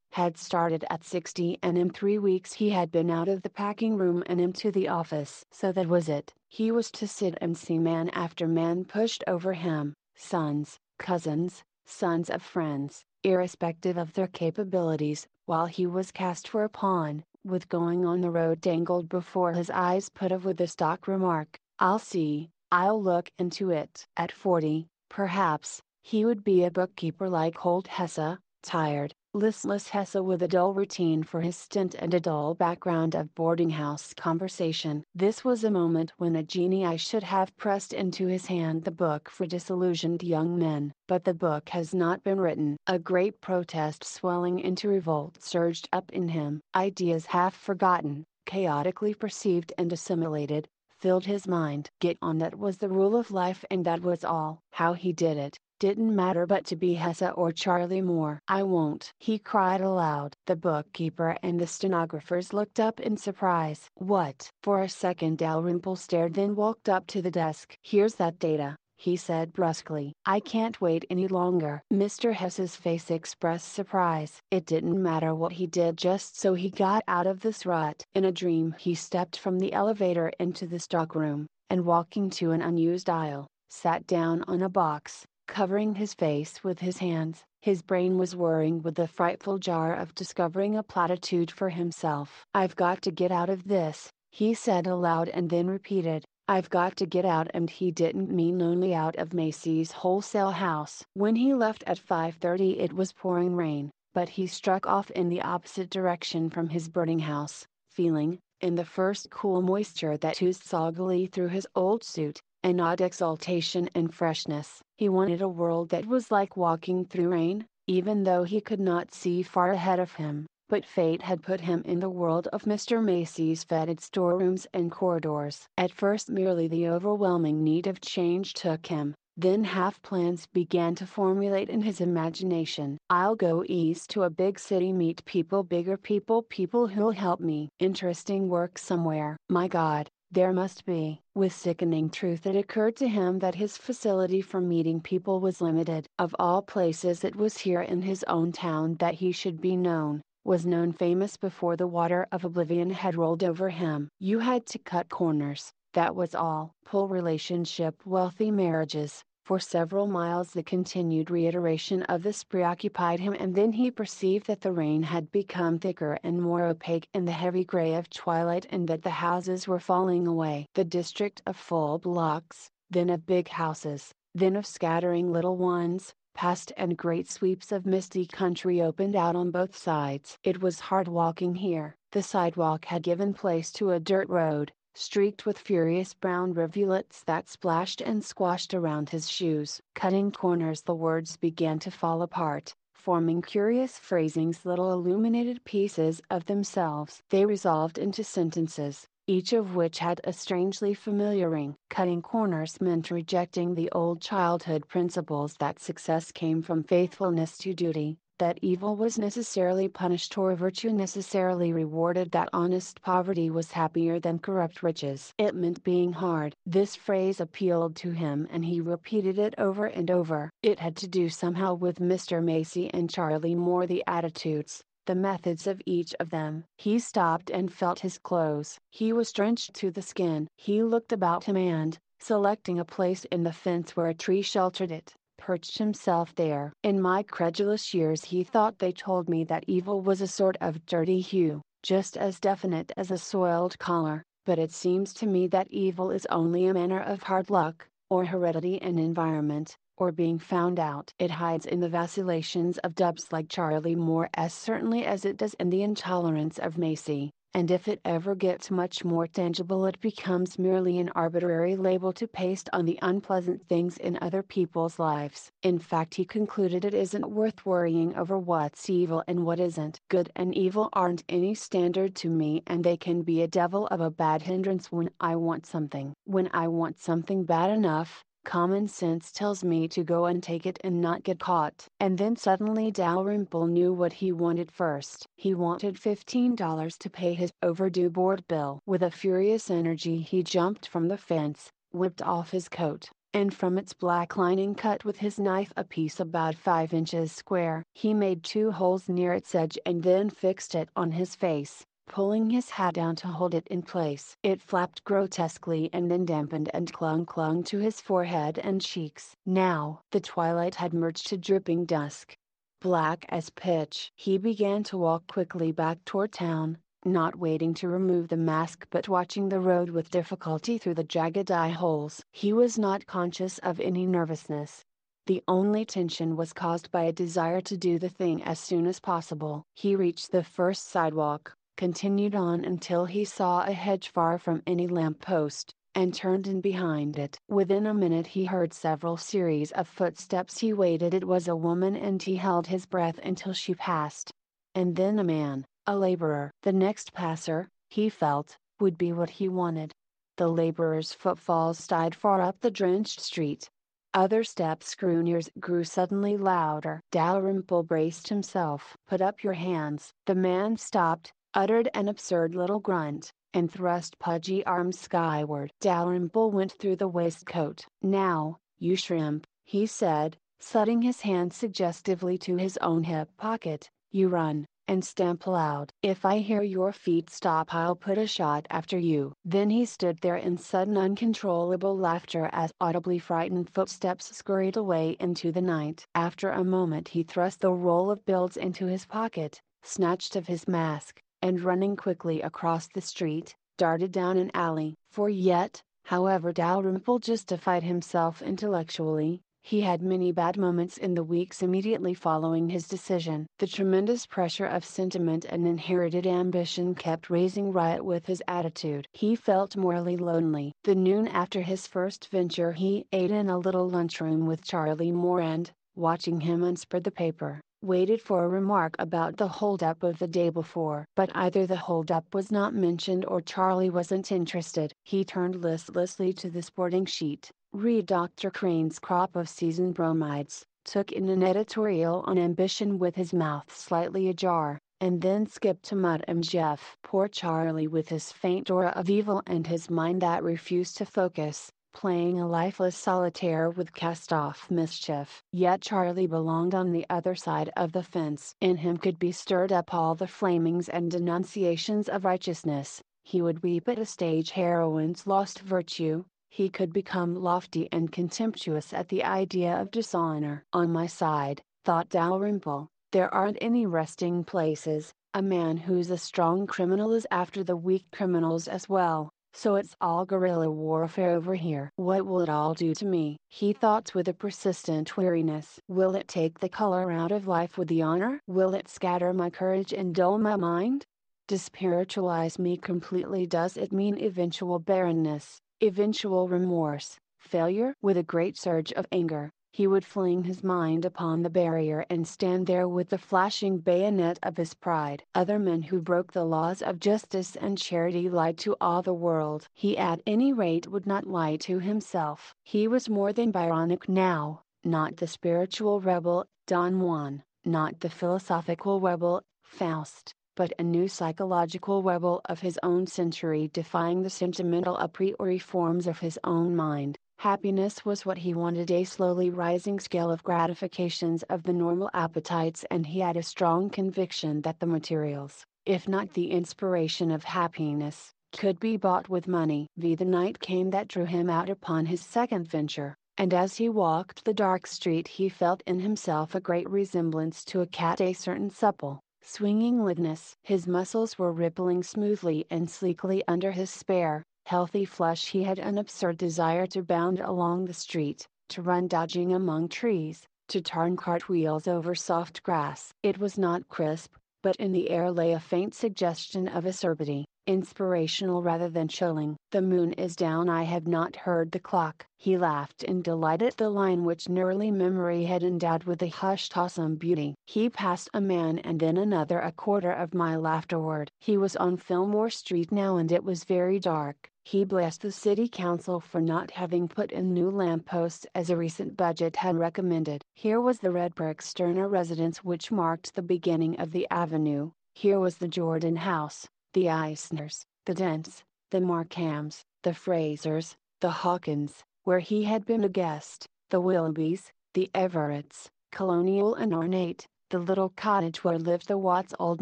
had 0.11 0.37
started 0.37 0.85
at 0.89 1.03
60 1.03 1.57
and 1.63 1.77
in 1.77 1.89
three 1.89 2.17
weeks 2.17 2.53
he 2.53 2.69
had 2.69 2.91
been 2.91 3.09
out 3.09 3.27
of 3.27 3.41
the 3.41 3.49
packing 3.49 3.97
room 3.97 4.23
and 4.27 4.41
into 4.41 4.71
the 4.71 4.87
office. 4.87 5.45
So 5.51 5.71
that 5.71 5.87
was 5.87 6.09
it. 6.09 6.33
He 6.49 6.71
was 6.71 6.91
to 6.91 7.07
sit 7.07 7.37
and 7.39 7.57
see 7.57 7.79
man 7.79 8.09
after 8.09 8.47
man 8.47 8.85
pushed 8.85 9.23
over 9.25 9.53
him, 9.53 9.93
sons, 10.15 10.79
cousins, 10.99 11.63
sons 11.85 12.29
of 12.29 12.41
friends, 12.41 13.03
irrespective 13.23 13.97
of 13.97 14.13
their 14.13 14.27
capabilities, 14.27 15.27
while 15.45 15.65
he 15.65 15.87
was 15.87 16.11
cast 16.11 16.47
for 16.47 16.63
a 16.63 16.69
pawn, 16.69 17.23
with 17.43 17.69
going 17.69 18.05
on 18.05 18.21
the 18.21 18.29
road 18.29 18.61
dangled 18.61 19.09
before 19.09 19.53
his 19.53 19.69
eyes 19.69 20.09
put 20.09 20.31
of 20.31 20.45
with 20.45 20.57
the 20.57 20.67
stock 20.67 21.07
remark, 21.07 21.57
I'll 21.79 21.99
see, 21.99 22.49
I'll 22.71 23.01
look 23.01 23.31
into 23.39 23.71
it. 23.71 24.05
At 24.15 24.31
40, 24.31 24.87
perhaps, 25.09 25.81
he 26.03 26.25
would 26.25 26.43
be 26.43 26.63
a 26.63 26.71
bookkeeper 26.71 27.29
like 27.29 27.57
Holt 27.57 27.87
Hesse, 27.87 28.37
tired, 28.61 29.13
listless 29.33 29.87
Hesse 29.87 30.15
with 30.15 30.43
a 30.43 30.47
dull 30.47 30.73
routine 30.73 31.23
for 31.23 31.39
his 31.39 31.55
stint 31.55 31.95
and 31.95 32.13
a 32.13 32.19
dull 32.19 32.53
background 32.53 33.15
of 33.15 33.33
boarding 33.33 33.69
house 33.69 34.13
conversation. 34.13 35.03
This 35.15 35.45
was 35.45 35.63
a 35.63 35.71
moment 35.71 36.11
when 36.17 36.35
a 36.35 36.43
genie 36.43 36.85
I 36.85 36.97
should 36.97 37.23
have 37.23 37.55
pressed 37.55 37.93
into 37.93 38.27
his 38.27 38.45
hand 38.45 38.83
the 38.83 38.91
book 38.91 39.29
for 39.29 39.45
disillusioned 39.45 40.21
young 40.21 40.59
men. 40.59 40.93
But 41.07 41.23
the 41.23 41.33
book 41.33 41.69
has 41.69 41.93
not 41.93 42.23
been 42.23 42.39
written. 42.39 42.75
A 42.87 42.99
great 42.99 43.39
protest 43.39 44.03
swelling 44.03 44.59
into 44.59 44.89
revolt 44.89 45.41
surged 45.41 45.87
up 45.93 46.11
in 46.11 46.27
him. 46.27 46.59
Ideas 46.75 47.27
half 47.27 47.55
forgotten, 47.55 48.25
chaotically 48.45 49.13
perceived 49.13 49.71
and 49.77 49.93
assimilated, 49.93 50.67
filled 50.99 51.25
his 51.25 51.47
mind. 51.47 51.89
Get 51.99 52.17
on 52.21 52.39
that 52.39 52.59
was 52.59 52.79
the 52.79 52.89
rule 52.89 53.15
of 53.15 53.31
life 53.31 53.63
and 53.71 53.85
that 53.85 54.01
was 54.01 54.25
all. 54.25 54.61
How 54.71 54.93
he 54.93 55.13
did 55.13 55.37
it, 55.37 55.57
didn't 55.81 56.15
matter 56.15 56.45
but 56.45 56.63
to 56.63 56.75
be 56.75 56.93
Hesse 56.93 57.33
or 57.33 57.51
Charlie 57.51 58.03
Moore. 58.03 58.39
I 58.47 58.61
won't. 58.61 59.11
He 59.17 59.39
cried 59.39 59.81
aloud. 59.81 60.35
The 60.45 60.55
bookkeeper 60.55 61.35
and 61.41 61.59
the 61.59 61.65
stenographers 61.65 62.53
looked 62.53 62.79
up 62.79 62.99
in 62.99 63.17
surprise. 63.17 63.89
What? 63.95 64.47
For 64.61 64.83
a 64.83 64.89
second 64.89 65.39
Dalrymple 65.39 65.95
stared 65.95 66.35
then 66.35 66.55
walked 66.55 66.87
up 66.87 67.07
to 67.07 67.23
the 67.23 67.31
desk. 67.31 67.75
Here's 67.81 68.13
that 68.17 68.37
data, 68.37 68.75
he 68.97 69.15
said 69.17 69.53
brusquely. 69.53 70.13
I 70.23 70.39
can't 70.39 70.79
wait 70.79 71.03
any 71.09 71.27
longer. 71.27 71.81
Mr. 71.91 72.31
Hesse's 72.31 72.75
face 72.75 73.09
expressed 73.09 73.73
surprise. 73.73 74.39
It 74.51 74.67
didn't 74.67 75.01
matter 75.01 75.33
what 75.33 75.53
he 75.53 75.65
did 75.65 75.97
just 75.97 76.39
so 76.39 76.53
he 76.53 76.69
got 76.69 77.03
out 77.07 77.25
of 77.25 77.39
this 77.39 77.65
rut. 77.65 78.03
In 78.13 78.23
a 78.23 78.31
dream 78.31 78.75
he 78.77 78.93
stepped 78.93 79.35
from 79.35 79.57
the 79.57 79.73
elevator 79.73 80.31
into 80.39 80.67
the 80.67 80.79
stockroom, 80.79 81.47
and 81.71 81.85
walking 81.85 82.29
to 82.37 82.51
an 82.51 82.61
unused 82.61 83.09
aisle, 83.09 83.47
sat 83.71 84.05
down 84.05 84.43
on 84.47 84.61
a 84.61 84.69
box 84.69 85.25
covering 85.51 85.93
his 85.93 86.13
face 86.13 86.63
with 86.63 86.79
his 86.79 86.97
hands, 86.99 87.43
his 87.61 87.81
brain 87.81 88.17
was 88.17 88.37
whirring 88.37 88.81
with 88.81 88.95
the 88.95 89.05
frightful 89.05 89.57
jar 89.59 89.93
of 89.93 90.15
discovering 90.15 90.77
a 90.77 90.81
platitude 90.81 91.51
for 91.51 91.67
himself. 91.67 92.45
I've 92.53 92.77
got 92.77 93.01
to 93.01 93.11
get 93.11 93.33
out 93.33 93.49
of 93.49 93.67
this, 93.67 94.09
he 94.29 94.53
said 94.53 94.87
aloud 94.87 95.27
and 95.27 95.49
then 95.49 95.67
repeated, 95.67 96.23
I've 96.47 96.69
got 96.69 96.95
to 96.97 97.05
get 97.05 97.25
out 97.25 97.51
and 97.53 97.69
he 97.69 97.91
didn't 97.91 98.31
mean 98.31 98.61
only 98.61 98.95
out 98.95 99.17
of 99.17 99.33
Macy's 99.33 99.91
wholesale 99.91 100.51
house. 100.51 101.03
When 101.15 101.35
he 101.35 101.53
left 101.53 101.83
at 101.85 101.99
5.30 101.99 102.79
it 102.79 102.93
was 102.93 103.11
pouring 103.11 103.53
rain, 103.57 103.91
but 104.13 104.29
he 104.29 104.47
struck 104.47 104.87
off 104.87 105.11
in 105.11 105.27
the 105.27 105.41
opposite 105.41 105.89
direction 105.89 106.49
from 106.49 106.69
his 106.69 106.87
burning 106.87 107.19
house, 107.19 107.67
feeling, 107.89 108.39
in 108.61 108.75
the 108.75 108.85
first 108.85 109.29
cool 109.29 109.61
moisture 109.61 110.15
that 110.15 110.41
oozed 110.41 110.63
soggily 110.63 111.27
through 111.27 111.49
his 111.49 111.67
old 111.75 112.05
suit, 112.05 112.39
an 112.63 112.79
odd 112.79 113.01
exaltation 113.01 113.89
and 113.95 114.13
freshness. 114.13 114.81
He 115.01 115.09
wanted 115.09 115.41
a 115.41 115.47
world 115.47 115.89
that 115.89 116.05
was 116.05 116.29
like 116.29 116.55
walking 116.55 117.05
through 117.05 117.29
rain, 117.29 117.65
even 117.87 118.21
though 118.21 118.43
he 118.43 118.61
could 118.61 118.79
not 118.79 119.15
see 119.15 119.41
far 119.41 119.71
ahead 119.71 119.99
of 119.99 120.13
him. 120.13 120.45
But 120.69 120.85
fate 120.85 121.23
had 121.23 121.41
put 121.41 121.61
him 121.61 121.81
in 121.85 121.99
the 121.99 122.07
world 122.07 122.45
of 122.53 122.65
Mr. 122.65 123.03
Macy's 123.03 123.63
fetid 123.63 123.99
storerooms 123.99 124.67
and 124.75 124.91
corridors. 124.91 125.65
At 125.75 125.91
first 125.91 126.29
merely 126.29 126.67
the 126.67 126.87
overwhelming 126.87 127.63
need 127.63 127.87
of 127.87 127.99
change 127.99 128.53
took 128.53 128.85
him, 128.85 129.15
then 129.35 129.63
half 129.63 129.99
plans 130.03 130.45
began 130.45 130.93
to 130.93 131.07
formulate 131.07 131.69
in 131.69 131.81
his 131.81 131.99
imagination. 131.99 132.99
I'll 133.09 133.35
go 133.35 133.63
east 133.67 134.11
to 134.11 134.21
a 134.21 134.29
big 134.29 134.59
city 134.59 134.93
meet 134.93 135.25
people 135.25 135.63
bigger 135.63 135.97
people 135.97 136.43
people 136.43 136.85
who'll 136.85 137.09
help 137.09 137.39
me. 137.39 137.69
Interesting 137.79 138.49
work 138.49 138.77
somewhere. 138.77 139.35
My 139.49 139.67
god, 139.67 140.11
there 140.31 140.53
must 140.53 140.85
be. 140.85 141.21
With 141.35 141.53
sickening 141.53 142.09
truth 142.09 142.45
it 142.45 142.55
occurred 142.55 142.95
to 142.97 143.07
him 143.07 143.39
that 143.39 143.55
his 143.55 143.77
facility 143.77 144.41
for 144.41 144.61
meeting 144.61 145.01
people 145.01 145.39
was 145.39 145.61
limited. 145.61 146.07
Of 146.17 146.35
all 146.39 146.61
places 146.61 147.23
it 147.23 147.35
was 147.35 147.57
here 147.57 147.81
in 147.81 148.01
his 148.01 148.23
own 148.27 148.51
town 148.51 148.95
that 148.99 149.15
he 149.15 149.31
should 149.31 149.59
be 149.59 149.75
known, 149.75 150.21
was 150.43 150.65
known 150.65 150.91
famous 150.93 151.37
before 151.37 151.75
the 151.75 151.87
water 151.87 152.27
of 152.31 152.45
oblivion 152.45 152.89
had 152.89 153.15
rolled 153.15 153.43
over 153.43 153.69
him. 153.69 154.09
You 154.19 154.39
had 154.39 154.65
to 154.67 154.79
cut 154.79 155.09
corners, 155.09 155.71
that 155.93 156.15
was 156.15 156.33
all. 156.33 156.73
Pull 156.85 157.07
relationship 157.07 158.05
wealthy 158.05 158.51
marriages, 158.51 159.23
for 159.43 159.59
several 159.59 160.07
miles 160.07 160.51
the 160.51 160.63
continued 160.63 161.31
reiteration 161.31 162.03
of 162.03 162.23
this 162.23 162.43
preoccupied 162.43 163.19
him 163.19 163.33
and 163.33 163.55
then 163.55 163.73
he 163.73 163.89
perceived 163.89 164.47
that 164.47 164.61
the 164.61 164.71
rain 164.71 165.03
had 165.03 165.31
become 165.31 165.79
thicker 165.79 166.17
and 166.23 166.41
more 166.41 166.65
opaque 166.65 167.07
in 167.13 167.25
the 167.25 167.31
heavy 167.31 167.63
gray 167.63 167.93
of 167.95 168.09
twilight 168.09 168.65
and 168.69 168.87
that 168.87 169.01
the 169.01 169.09
houses 169.09 169.67
were 169.67 169.79
falling 169.79 170.27
away. 170.27 170.67
The 170.75 170.85
district 170.85 171.41
of 171.45 171.55
full 171.55 171.99
blocks, 171.99 172.69
then 172.89 173.09
of 173.09 173.25
big 173.25 173.49
houses, 173.49 174.13
then 174.33 174.55
of 174.55 174.65
scattering 174.65 175.31
little 175.31 175.57
ones, 175.57 176.13
past 176.33 176.71
and 176.77 176.97
great 176.97 177.29
sweeps 177.29 177.71
of 177.71 177.85
misty 177.85 178.25
country 178.25 178.81
opened 178.81 179.15
out 179.15 179.35
on 179.35 179.51
both 179.51 179.75
sides. 179.75 180.37
It 180.43 180.61
was 180.61 180.79
hard 180.79 181.07
walking 181.07 181.55
here. 181.55 181.95
The 182.11 182.23
sidewalk 182.23 182.85
had 182.85 183.03
given 183.03 183.33
place 183.33 183.71
to 183.73 183.91
a 183.91 183.99
dirt 183.99 184.29
road, 184.29 184.71
streaked 184.93 185.45
with 185.45 185.57
furious 185.57 186.13
brown 186.13 186.53
rivulets 186.53 187.23
that 187.23 187.49
splashed 187.49 188.01
and 188.01 188.23
squashed 188.23 188.73
around 188.73 189.09
his 189.09 189.29
shoes. 189.29 189.81
Cutting 189.95 190.31
corners 190.31 190.81
the 190.81 190.95
words 190.95 191.37
began 191.37 191.79
to 191.79 191.91
fall 191.91 192.21
apart, 192.21 192.73
forming 192.93 193.41
curious 193.41 193.97
phrasings 193.97 194.65
little 194.65 194.91
illuminated 194.93 195.63
pieces 195.63 196.21
of 196.29 196.45
themselves. 196.45 197.21
They 197.29 197.45
resolved 197.45 197.97
into 197.97 198.23
sentences, 198.23 199.07
each 199.27 199.53
of 199.53 199.75
which 199.75 199.99
had 199.99 200.21
a 200.23 200.33
strangely 200.33 200.93
familiar 200.93 201.49
ring. 201.49 201.75
Cutting 201.89 202.21
corners 202.21 202.79
meant 202.81 203.11
rejecting 203.11 203.75
the 203.75 203.89
old 203.91 204.21
childhood 204.21 204.87
principles 204.87 205.55
that 205.59 205.79
success 205.79 206.31
came 206.31 206.61
from 206.61 206.83
faithfulness 206.83 207.57
to 207.59 207.73
duty, 207.73 208.17
that 208.41 208.57
evil 208.63 208.95
was 208.95 209.19
necessarily 209.19 209.87
punished 209.87 210.35
or 210.35 210.55
virtue 210.55 210.89
necessarily 210.89 211.71
rewarded 211.71 212.31
that 212.31 212.49
honest 212.51 212.99
poverty 213.03 213.51
was 213.51 213.71
happier 213.73 214.19
than 214.19 214.39
corrupt 214.39 214.81
riches. 214.81 215.31
It 215.37 215.53
meant 215.53 215.83
being 215.83 216.13
hard. 216.13 216.55
This 216.65 216.95
phrase 216.95 217.39
appealed 217.39 217.95
to 217.97 218.09
him 218.09 218.47
and 218.49 218.65
he 218.65 218.81
repeated 218.81 219.37
it 219.37 219.53
over 219.59 219.85
and 219.85 220.09
over. 220.09 220.49
It 220.63 220.79
had 220.79 220.95
to 220.95 221.07
do 221.07 221.29
somehow 221.29 221.75
with 221.75 221.99
Mr. 221.99 222.43
Macy 222.43 222.91
and 222.91 223.11
Charlie 223.11 223.53
Moore 223.53 223.85
the 223.85 224.03
attitudes, 224.07 224.83
the 225.05 225.13
methods 225.13 225.67
of 225.67 225.79
each 225.85 226.15
of 226.19 226.31
them. 226.31 226.63
He 226.79 226.97
stopped 226.97 227.51
and 227.51 227.71
felt 227.71 227.99
his 227.99 228.17
clothes. 228.17 228.79
He 228.89 229.13
was 229.13 229.31
drenched 229.31 229.75
to 229.75 229.91
the 229.91 230.01
skin. 230.01 230.47
He 230.57 230.81
looked 230.81 231.13
about 231.13 231.43
him 231.43 231.57
and, 231.57 231.95
selecting 232.19 232.79
a 232.79 232.85
place 232.85 233.23
in 233.25 233.43
the 233.43 233.53
fence 233.53 233.95
where 233.95 234.07
a 234.07 234.15
tree 234.15 234.41
sheltered 234.41 234.91
it, 234.91 235.13
perched 235.41 235.79
himself 235.79 236.35
there. 236.35 236.71
In 236.83 237.01
my 237.01 237.23
credulous 237.23 237.95
years 237.95 238.23
he 238.23 238.43
thought 238.43 238.77
they 238.77 238.91
told 238.91 239.27
me 239.27 239.43
that 239.45 239.63
evil 239.65 239.99
was 239.99 240.21
a 240.21 240.27
sort 240.27 240.55
of 240.61 240.85
dirty 240.85 241.19
hue, 241.19 241.63
just 241.81 242.15
as 242.15 242.39
definite 242.39 242.91
as 242.95 243.09
a 243.09 243.17
soiled 243.17 243.77
collar, 243.79 244.23
but 244.45 244.59
it 244.59 244.71
seems 244.71 245.13
to 245.15 245.25
me 245.25 245.47
that 245.47 245.67
evil 245.71 246.11
is 246.11 246.27
only 246.29 246.67
a 246.67 246.73
manner 246.75 247.01
of 247.01 247.23
hard 247.23 247.49
luck, 247.49 247.87
or 248.11 248.23
heredity 248.23 248.79
and 248.83 248.99
environment, 248.99 249.75
or 249.97 250.11
being 250.11 250.37
found 250.37 250.79
out. 250.79 251.11
It 251.17 251.31
hides 251.31 251.65
in 251.65 251.79
the 251.79 251.89
vacillations 251.89 252.77
of 252.77 252.93
dubs 252.93 253.31
like 253.31 253.49
Charlie 253.49 253.95
Moore 253.95 254.29
as 254.35 254.53
certainly 254.53 255.05
as 255.05 255.25
it 255.25 255.37
does 255.37 255.55
in 255.55 255.71
the 255.71 255.81
intolerance 255.81 256.59
of 256.59 256.77
Macy 256.77 257.31
and 257.53 257.69
if 257.69 257.87
it 257.87 257.99
ever 258.05 258.35
gets 258.35 258.71
much 258.71 259.03
more 259.03 259.27
tangible 259.27 259.85
it 259.85 259.99
becomes 260.01 260.57
merely 260.57 260.99
an 260.99 261.09
arbitrary 261.15 261.75
label 261.75 262.13
to 262.13 262.27
paste 262.27 262.69
on 262.73 262.85
the 262.85 262.97
unpleasant 263.01 263.67
things 263.67 263.97
in 263.97 264.17
other 264.21 264.41
people's 264.41 264.99
lives. 264.99 265.51
In 265.61 265.79
fact 265.79 266.15
he 266.15 266.25
concluded 266.25 266.85
it 266.85 266.93
isn't 266.93 267.29
worth 267.29 267.65
worrying 267.65 268.15
over 268.15 268.37
what's 268.37 268.89
evil 268.89 269.23
and 269.27 269.45
what 269.45 269.59
isn't. 269.59 269.99
Good 270.09 270.31
and 270.35 270.55
evil 270.55 270.89
aren't 270.93 271.23
any 271.29 271.53
standard 271.55 272.15
to 272.15 272.29
me 272.29 272.63
and 272.67 272.83
they 272.83 272.97
can 272.97 273.21
be 273.21 273.41
a 273.41 273.47
devil 273.47 273.87
of 273.87 274.01
a 274.01 274.11
bad 274.11 274.43
hindrance 274.43 274.91
when 274.91 275.09
I 275.19 275.35
want 275.35 275.65
something. 275.65 276.13
When 276.25 276.49
I 276.53 276.67
want 276.67 276.99
something 276.99 277.45
bad 277.45 277.69
enough, 277.69 278.23
Common 278.43 278.87
sense 278.87 279.31
tells 279.31 279.63
me 279.63 279.87
to 279.89 280.03
go 280.03 280.25
and 280.25 280.41
take 280.41 280.65
it 280.65 280.79
and 280.83 280.99
not 280.99 281.23
get 281.23 281.39
caught. 281.39 281.87
And 281.99 282.17
then 282.17 282.35
suddenly 282.35 282.91
Dalrymple 282.91 283.67
knew 283.67 283.93
what 283.93 284.13
he 284.13 284.31
wanted 284.31 284.71
first. 284.71 285.27
He 285.35 285.53
wanted 285.53 285.95
$15 285.95 286.97
to 286.97 287.09
pay 287.09 287.33
his 287.33 287.53
overdue 287.61 288.09
board 288.09 288.47
bill. 288.47 288.79
With 288.85 289.03
a 289.03 289.11
furious 289.11 289.69
energy 289.69 290.19
he 290.21 290.43
jumped 290.43 290.87
from 290.87 291.07
the 291.07 291.17
fence, 291.17 291.71
whipped 291.91 292.21
off 292.21 292.51
his 292.51 292.67
coat, 292.67 293.09
and 293.33 293.53
from 293.53 293.77
its 293.77 293.93
black 293.93 294.35
lining 294.35 294.75
cut 294.75 295.05
with 295.05 295.17
his 295.17 295.39
knife 295.39 295.71
a 295.77 295.83
piece 295.83 296.19
about 296.19 296.55
5 296.55 296.93
inches 296.93 297.31
square. 297.31 297.83
He 297.93 298.13
made 298.13 298.43
two 298.43 298.71
holes 298.71 299.07
near 299.07 299.33
its 299.33 299.53
edge 299.53 299.77
and 299.85 300.03
then 300.03 300.29
fixed 300.29 300.75
it 300.75 300.89
on 300.95 301.11
his 301.11 301.35
face 301.35 301.85
pulling 302.07 302.49
his 302.49 302.69
hat 302.69 302.93
down 302.93 303.15
to 303.15 303.27
hold 303.27 303.53
it 303.53 303.67
in 303.67 303.81
place. 303.81 304.35
It 304.43 304.61
flapped 304.61 305.03
grotesquely 305.03 305.89
and 305.93 306.11
then 306.11 306.25
dampened 306.25 306.69
and 306.73 306.91
clung 306.91 307.25
clung 307.25 307.63
to 307.65 307.79
his 307.79 308.01
forehead 308.01 308.57
and 308.59 308.81
cheeks. 308.81 309.35
Now, 309.45 310.01
the 310.11 310.19
twilight 310.19 310.75
had 310.75 310.93
merged 310.93 311.27
to 311.27 311.37
dripping 311.37 311.85
dusk. 311.85 312.35
Black 312.81 313.25
as 313.29 313.49
pitch. 313.51 314.11
He 314.15 314.37
began 314.37 314.83
to 314.85 314.97
walk 314.97 315.27
quickly 315.27 315.71
back 315.71 316.03
toward 316.03 316.31
town, 316.31 316.79
not 317.05 317.35
waiting 317.35 317.73
to 317.75 317.87
remove 317.87 318.27
the 318.27 318.37
mask 318.37 318.87
but 318.89 319.07
watching 319.07 319.49
the 319.49 319.59
road 319.59 319.89
with 319.89 320.09
difficulty 320.09 320.77
through 320.77 320.95
the 320.95 321.03
jagged 321.03 321.51
eye 321.51 321.69
holes. 321.69 322.23
He 322.31 322.53
was 322.53 322.79
not 322.79 323.05
conscious 323.05 323.57
of 323.59 323.79
any 323.79 324.05
nervousness. 324.05 324.83
The 325.27 325.43
only 325.47 325.85
tension 325.85 326.35
was 326.35 326.53
caused 326.53 326.91
by 326.91 327.03
a 327.03 327.13
desire 327.13 327.61
to 327.61 327.77
do 327.77 327.99
the 327.99 328.09
thing 328.09 328.43
as 328.43 328.59
soon 328.59 328.87
as 328.87 328.99
possible. 328.99 329.63
He 329.75 329.95
reached 329.95 330.31
the 330.31 330.43
first 330.43 330.89
sidewalk, 330.89 331.55
continued 331.77 332.35
on 332.35 332.63
until 332.63 333.05
he 333.05 333.25
saw 333.25 333.63
a 333.63 333.71
hedge 333.71 334.09
far 334.09 334.37
from 334.37 334.61
any 334.67 334.87
lamp 334.87 335.19
post, 335.21 335.73
and 335.95 336.13
turned 336.13 336.47
in 336.47 336.61
behind 336.61 337.17
it. 337.17 337.37
Within 337.49 337.85
a 337.85 337.93
minute 337.93 338.27
he 338.27 338.45
heard 338.45 338.73
several 338.73 339.17
series 339.17 339.71
of 339.71 339.87
footsteps 339.87 340.59
he 340.59 340.73
waited 340.73 341.13
it 341.13 341.27
was 341.27 341.47
a 341.47 341.55
woman 341.55 341.95
and 341.95 342.21
he 342.21 342.35
held 342.35 342.67
his 342.67 342.85
breath 342.85 343.19
until 343.23 343.53
she 343.53 343.73
passed. 343.73 344.31
And 344.75 344.95
then 344.95 345.19
a 345.19 345.23
man, 345.23 345.65
a 345.85 345.95
laborer. 345.95 346.51
The 346.63 346.73
next 346.73 347.13
passer, 347.13 347.69
he 347.89 348.09
felt, 348.09 348.57
would 348.79 348.97
be 348.97 349.11
what 349.11 349.29
he 349.29 349.49
wanted. 349.49 349.91
The 350.37 350.47
laborer's 350.47 351.13
footfalls 351.13 351.85
died 351.87 352.15
far 352.15 352.41
up 352.41 352.59
the 352.61 352.71
drenched 352.71 353.19
street. 353.19 353.69
Other 354.13 354.43
steps 354.43 354.95
grew 354.95 355.41
grew 355.59 355.83
suddenly 355.83 356.35
louder. 356.35 357.01
Dalrymple 357.11 357.83
braced 357.83 358.27
himself. 358.27 358.97
Put 359.07 359.21
up 359.21 359.43
your 359.43 359.53
hands. 359.53 360.11
The 360.25 360.35
man 360.35 360.77
stopped, 360.77 361.31
uttered 361.53 361.89
an 361.93 362.07
absurd 362.07 362.55
little 362.55 362.79
grunt, 362.79 363.31
and 363.53 363.69
thrust 363.71 364.17
pudgy 364.19 364.65
arms 364.65 364.99
skyward. 364.99 365.71
Dalrymple 365.79 366.51
went 366.51 366.71
through 366.71 366.95
the 366.95 367.07
waistcoat. 367.07 367.85
Now, 368.01 368.59
you 368.79 368.95
shrimp, 368.95 369.45
he 369.63 369.85
said, 369.85 370.37
setting 370.59 371.01
his 371.01 371.21
hand 371.21 371.53
suggestively 371.53 372.37
to 372.39 372.55
his 372.55 372.77
own 372.77 373.03
hip 373.03 373.29
pocket, 373.37 373.89
you 374.11 374.29
run, 374.29 374.65
and 374.87 375.05
stamp 375.05 375.47
loud. 375.47 375.91
If 376.01 376.25
I 376.25 376.39
hear 376.39 376.61
your 376.61 376.91
feet 376.91 377.29
stop 377.29 377.73
I'll 377.73 377.95
put 377.95 378.17
a 378.17 378.27
shot 378.27 378.67
after 378.69 378.97
you. 378.97 379.33
Then 379.45 379.69
he 379.69 379.85
stood 379.85 380.19
there 380.19 380.35
in 380.35 380.57
sudden 380.57 380.97
uncontrollable 380.97 381.97
laughter 381.97 382.49
as 382.51 382.73
audibly 382.81 383.19
frightened 383.19 383.69
footsteps 383.69 384.35
scurried 384.35 384.77
away 384.77 385.15
into 385.19 385.51
the 385.51 385.61
night. 385.61 386.05
After 386.13 386.51
a 386.51 386.63
moment 386.63 387.09
he 387.09 387.23
thrust 387.23 387.61
the 387.61 387.71
roll 387.71 388.11
of 388.11 388.25
bills 388.25 388.57
into 388.57 388.85
his 388.85 389.05
pocket, 389.05 389.61
snatched 389.81 390.35
of 390.35 390.47
his 390.47 390.67
mask, 390.67 391.21
and 391.41 391.61
running 391.61 391.95
quickly 391.95 392.41
across 392.41 392.87
the 392.87 393.01
street, 393.01 393.55
darted 393.77 394.11
down 394.11 394.37
an 394.37 394.51
alley. 394.53 394.95
For 395.09 395.29
yet, 395.29 395.81
however 396.03 396.51
Dalrymple 396.51 397.19
justified 397.19 397.83
himself 397.83 398.41
intellectually, 398.41 399.41
he 399.63 399.81
had 399.81 400.01
many 400.01 400.31
bad 400.31 400.57
moments 400.57 400.97
in 400.97 401.13
the 401.13 401.23
weeks 401.23 401.61
immediately 401.61 402.15
following 402.15 402.69
his 402.69 402.87
decision. 402.87 403.45
The 403.59 403.67
tremendous 403.67 404.25
pressure 404.25 404.65
of 404.65 404.83
sentiment 404.83 405.45
and 405.45 405.67
inherited 405.67 406.25
ambition 406.25 406.95
kept 406.95 407.29
raising 407.29 407.71
riot 407.71 408.03
with 408.03 408.25
his 408.25 408.41
attitude. 408.47 409.07
He 409.13 409.35
felt 409.35 409.77
morally 409.77 410.17
lonely. 410.17 410.73
The 410.83 410.95
noon 410.95 411.27
after 411.27 411.61
his 411.61 411.85
first 411.85 412.29
venture 412.29 412.71
he 412.71 413.05
ate 413.11 413.29
in 413.29 413.49
a 413.49 413.59
little 413.59 413.87
lunchroom 413.87 414.47
with 414.47 414.63
Charlie 414.63 415.11
Moore 415.11 415.41
and, 415.41 415.71
watching 415.95 416.41
him 416.41 416.63
unspread 416.63 417.03
the 417.03 417.11
paper, 417.11 417.61
waited 417.81 418.21
for 418.21 418.43
a 418.43 418.47
remark 418.47 418.95
about 418.99 419.37
the 419.37 419.47
holdup 419.47 420.03
of 420.03 420.19
the 420.19 420.27
day 420.27 420.49
before. 420.49 421.05
But 421.15 421.31
either 421.33 421.65
the 421.65 421.75
holdup 421.75 422.33
was 422.33 422.51
not 422.51 422.73
mentioned 422.73 423.25
or 423.25 423.41
Charlie 423.41 423.89
wasn't 423.89 424.31
interested. 424.31 424.93
He 425.03 425.25
turned 425.25 425.55
listlessly 425.55 426.33
to 426.33 426.49
the 426.49 426.61
sporting 426.61 427.05
sheet, 427.05 427.51
read 427.73 428.05
Dr. 428.05 428.51
Crane's 428.51 428.99
crop 428.99 429.35
of 429.35 429.49
seasoned 429.49 429.95
bromides, 429.95 430.65
took 430.83 431.11
in 431.11 431.29
an 431.29 431.43
editorial 431.43 432.23
on 432.25 432.37
ambition 432.37 432.99
with 432.99 433.15
his 433.15 433.33
mouth 433.33 433.75
slightly 433.75 434.29
ajar, 434.29 434.79
and 434.99 435.21
then 435.21 435.47
skipped 435.47 435.83
to 435.83 435.95
Mutt 435.95 436.23
and 436.27 436.43
Jeff. 436.43 436.95
Poor 437.03 437.27
Charlie 437.27 437.87
with 437.87 438.09
his 438.09 438.31
faint 438.31 438.69
aura 438.69 438.89
of 438.89 439.09
evil 439.09 439.41
and 439.47 439.65
his 439.65 439.89
mind 439.89 440.21
that 440.21 440.43
refused 440.43 440.97
to 440.97 441.05
focus, 441.05 441.71
playing 441.93 442.39
a 442.39 442.47
lifeless 442.47 442.95
solitaire 442.95 443.69
with 443.69 443.93
cast 443.93 444.31
off 444.33 444.69
mischief. 444.71 445.43
Yet 445.51 445.81
Charlie 445.81 446.27
belonged 446.27 446.73
on 446.73 446.91
the 446.91 447.05
other 447.09 447.35
side 447.35 447.71
of 447.75 447.91
the 447.91 448.03
fence. 448.03 448.55
In 448.61 448.77
him 448.77 448.97
could 448.97 449.19
be 449.19 449.31
stirred 449.31 449.71
up 449.71 449.93
all 449.93 450.15
the 450.15 450.27
flamings 450.27 450.89
and 450.89 451.11
denunciations 451.11 452.09
of 452.09 452.25
righteousness, 452.25 453.01
he 453.23 453.41
would 453.41 453.63
weep 453.63 453.87
at 453.87 453.99
a 453.99 454.05
stage 454.05 454.51
heroine's 454.51 455.27
lost 455.27 455.59
virtue, 455.59 456.25
he 456.49 456.69
could 456.69 456.91
become 456.91 457.35
lofty 457.35 457.87
and 457.91 458.11
contemptuous 458.11 458.93
at 458.93 459.07
the 459.09 459.23
idea 459.23 459.79
of 459.79 459.91
dishonor. 459.91 460.65
On 460.73 460.91
my 460.91 461.07
side, 461.07 461.61
thought 461.85 462.09
Dalrymple, 462.09 462.89
there 463.11 463.33
aren't 463.33 463.57
any 463.61 463.85
resting 463.85 464.43
places, 464.43 465.13
a 465.33 465.41
man 465.41 465.77
who's 465.77 466.09
a 466.09 466.17
strong 466.17 466.67
criminal 466.67 467.13
is 467.13 467.27
after 467.31 467.63
the 467.63 467.77
weak 467.77 468.05
criminals 468.11 468.67
as 468.67 468.89
well. 468.89 469.31
So 469.53 469.75
it's 469.75 469.95
all 469.99 470.25
guerrilla 470.25 470.71
warfare 470.71 471.31
over 471.31 471.55
here. 471.55 471.91
What 471.97 472.25
will 472.25 472.41
it 472.41 472.49
all 472.49 472.73
do 472.73 472.95
to 472.95 473.05
me? 473.05 473.37
He 473.49 473.73
thought 473.73 474.15
with 474.15 474.27
a 474.27 474.33
persistent 474.33 475.17
weariness. 475.17 475.79
Will 475.87 476.15
it 476.15 476.27
take 476.27 476.59
the 476.59 476.69
color 476.69 477.11
out 477.11 477.31
of 477.31 477.47
life 477.47 477.77
with 477.77 477.89
the 477.89 478.01
honor? 478.01 478.39
Will 478.47 478.73
it 478.73 478.87
scatter 478.87 479.33
my 479.33 479.49
courage 479.49 479.93
and 479.93 480.15
dull 480.15 480.37
my 480.37 480.55
mind? 480.55 481.05
Despiritualize 481.47 482.57
me 482.59 482.77
completely 482.77 483.45
does 483.45 483.75
it 483.75 483.91
mean 483.91 484.17
eventual 484.17 484.79
barrenness, 484.79 485.59
eventual 485.83 486.47
remorse, 486.47 487.17
failure? 487.39 487.93
With 488.01 488.17
a 488.17 488.23
great 488.23 488.57
surge 488.57 488.93
of 488.93 489.05
anger, 489.11 489.51
he 489.73 489.87
would 489.87 490.03
fling 490.03 490.43
his 490.43 490.63
mind 490.63 491.05
upon 491.05 491.41
the 491.41 491.49
barrier 491.49 492.05
and 492.09 492.27
stand 492.27 492.67
there 492.67 492.87
with 492.87 493.09
the 493.09 493.17
flashing 493.17 493.77
bayonet 493.77 494.37
of 494.43 494.57
his 494.57 494.73
pride. 494.73 495.23
Other 495.33 495.57
men 495.57 495.81
who 495.81 496.01
broke 496.01 496.33
the 496.33 496.43
laws 496.43 496.81
of 496.81 496.99
justice 496.99 497.55
and 497.55 497.77
charity 497.77 498.29
lied 498.29 498.57
to 498.59 498.75
all 498.81 499.01
the 499.01 499.13
world. 499.13 499.67
He 499.73 499.97
at 499.97 500.21
any 500.27 500.51
rate 500.51 500.87
would 500.87 501.07
not 501.07 501.25
lie 501.25 501.55
to 501.57 501.79
himself. 501.79 502.53
He 502.63 502.87
was 502.87 503.09
more 503.09 503.31
than 503.31 503.51
Byronic 503.51 504.09
now, 504.09 504.63
not 504.83 505.17
the 505.17 505.27
spiritual 505.27 506.01
rebel, 506.01 506.45
Don 506.67 506.99
Juan, 506.99 507.43
not 507.63 508.01
the 508.01 508.09
philosophical 508.09 508.99
rebel, 508.99 509.41
Faust, 509.63 510.35
but 510.55 510.73
a 510.77 510.83
new 510.83 511.07
psychological 511.07 512.03
rebel 512.03 512.41
of 512.45 512.59
his 512.59 512.77
own 512.83 513.07
century 513.07 513.69
defying 513.71 514.21
the 514.21 514.29
sentimental 514.29 514.97
a 514.97 515.07
priori 515.07 515.59
forms 515.59 516.07
of 516.07 516.19
his 516.19 516.37
own 516.43 516.75
mind. 516.75 517.17
Happiness 517.41 518.05
was 518.05 518.23
what 518.23 518.37
he 518.37 518.53
wanted 518.53 518.91
a 518.91 519.03
slowly 519.03 519.49
rising 519.49 519.99
scale 519.99 520.29
of 520.29 520.43
gratifications 520.43 521.41
of 521.49 521.63
the 521.63 521.73
normal 521.73 522.07
appetites 522.13 522.85
and 522.91 523.07
he 523.07 523.19
had 523.21 523.35
a 523.35 523.41
strong 523.41 523.89
conviction 523.89 524.61
that 524.61 524.79
the 524.79 524.85
materials, 524.85 525.65
if 525.83 526.07
not 526.07 526.33
the 526.33 526.51
inspiration 526.51 527.31
of 527.31 527.43
happiness, 527.43 528.31
could 528.51 528.79
be 528.79 528.95
bought 528.95 529.27
with 529.27 529.47
money. 529.47 529.87
V. 529.97 530.13
The 530.13 530.23
night 530.23 530.59
came 530.59 530.91
that 530.91 531.07
drew 531.07 531.25
him 531.25 531.49
out 531.49 531.67
upon 531.67 532.05
his 532.05 532.21
second 532.21 532.67
venture, 532.67 533.15
and 533.39 533.55
as 533.55 533.77
he 533.77 533.89
walked 533.89 534.45
the 534.45 534.53
dark 534.53 534.85
street 534.85 535.27
he 535.27 535.49
felt 535.49 535.81
in 535.87 535.99
himself 535.99 536.53
a 536.53 536.59
great 536.59 536.87
resemblance 536.87 537.65
to 537.65 537.81
a 537.81 537.87
cat 537.87 538.21
a 538.21 538.33
certain 538.33 538.69
supple, 538.69 539.19
swinging 539.41 540.05
litheness. 540.05 540.55
His 540.61 540.85
muscles 540.85 541.39
were 541.39 541.51
rippling 541.51 542.03
smoothly 542.03 542.67
and 542.69 542.87
sleekly 542.87 543.43
under 543.47 543.71
his 543.71 543.89
spare, 543.89 544.43
healthy 544.71 545.03
flesh 545.03 545.49
he 545.49 545.63
had 545.63 545.79
an 545.79 545.97
absurd 545.97 546.37
desire 546.37 546.87
to 546.87 547.03
bound 547.03 547.41
along 547.41 547.83
the 547.83 547.93
street, 547.93 548.47
to 548.69 548.81
run 548.81 549.05
dodging 549.05 549.53
among 549.53 549.89
trees, 549.89 550.47
to 550.69 550.79
turn 550.79 551.17
cartwheels 551.17 551.89
over 551.89 552.15
soft 552.15 552.63
grass. 552.63 553.11
It 553.21 553.37
was 553.37 553.57
not 553.57 553.89
crisp, 553.89 554.33
but 554.63 554.77
in 554.77 554.93
the 554.93 555.09
air 555.09 555.29
lay 555.29 555.51
a 555.51 555.59
faint 555.59 555.93
suggestion 555.93 556.69
of 556.69 556.85
acerbity, 556.85 557.43
inspirational 557.67 558.63
rather 558.63 558.87
than 558.89 559.09
chilling. 559.09 559.57
The 559.71 559.81
moon 559.81 560.13
is 560.13 560.37
down 560.37 560.69
I 560.69 560.83
have 560.83 561.05
not 561.05 561.35
heard 561.35 561.71
the 561.71 561.79
clock. 561.79 562.25
He 562.37 562.57
laughed 562.57 563.03
in 563.03 563.21
delight 563.21 563.61
at 563.61 563.75
the 563.75 563.89
line 563.89 564.23
which 564.23 564.47
nearly 564.47 564.89
memory 564.89 565.43
had 565.43 565.63
endowed 565.63 566.05
with 566.05 566.21
a 566.23 566.27
hushed 566.29 566.77
awesome 566.77 567.15
beauty. 567.15 567.55
He 567.67 567.89
passed 567.89 568.29
a 568.33 568.39
man 568.39 568.79
and 568.79 568.99
then 568.99 569.17
another 569.17 569.59
a 569.59 569.71
quarter 569.71 570.11
of 570.11 570.33
mile 570.33 570.65
afterward. 570.65 571.29
He 571.39 571.57
was 571.57 571.75
on 571.75 571.97
Fillmore 571.97 572.49
Street 572.49 572.91
now 572.91 573.17
and 573.17 573.31
it 573.31 573.43
was 573.43 573.65
very 573.65 573.99
dark. 573.99 574.49
He 574.63 574.85
blessed 574.85 575.21
the 575.21 575.31
city 575.31 575.67
council 575.67 576.19
for 576.19 576.39
not 576.39 576.71
having 576.71 577.07
put 577.07 577.31
in 577.31 577.53
new 577.53 577.69
lampposts 577.69 578.45
as 578.53 578.69
a 578.69 578.77
recent 578.77 579.17
budget 579.17 579.55
had 579.55 579.75
recommended. 579.75 580.43
Here 580.53 580.79
was 580.79 580.99
the 580.99 581.11
red 581.11 581.33
brick 581.33 581.61
Sterner 581.61 582.07
residence 582.07 582.63
which 582.63 582.91
marked 582.91 583.33
the 583.33 583.41
beginning 583.41 583.99
of 583.99 584.11
the 584.11 584.27
avenue, 584.29 584.91
here 585.15 585.39
was 585.39 585.57
the 585.57 585.67
Jordan 585.67 586.15
house, 586.17 586.69
the 586.93 587.05
Eisners, 587.05 587.85
the 588.05 588.13
Dents, 588.13 588.63
the 588.91 589.01
Markhams, 589.01 589.83
the 590.03 590.11
Frasers, 590.11 590.95
the 591.19 591.31
Hawkins, 591.31 592.03
where 592.23 592.39
he 592.39 592.63
had 592.63 592.85
been 592.85 593.03
a 593.03 593.09
guest, 593.09 593.67
the 593.89 593.99
Willoughbys, 593.99 594.71
the 594.93 595.09
Everetts, 595.15 595.89
colonial 596.11 596.75
and 596.75 596.93
ornate, 596.93 597.47
the 597.69 597.79
little 597.79 598.09
cottage 598.09 598.63
where 598.63 598.77
lived 598.77 599.07
the 599.07 599.17
Watts 599.17 599.53
old 599.59 599.81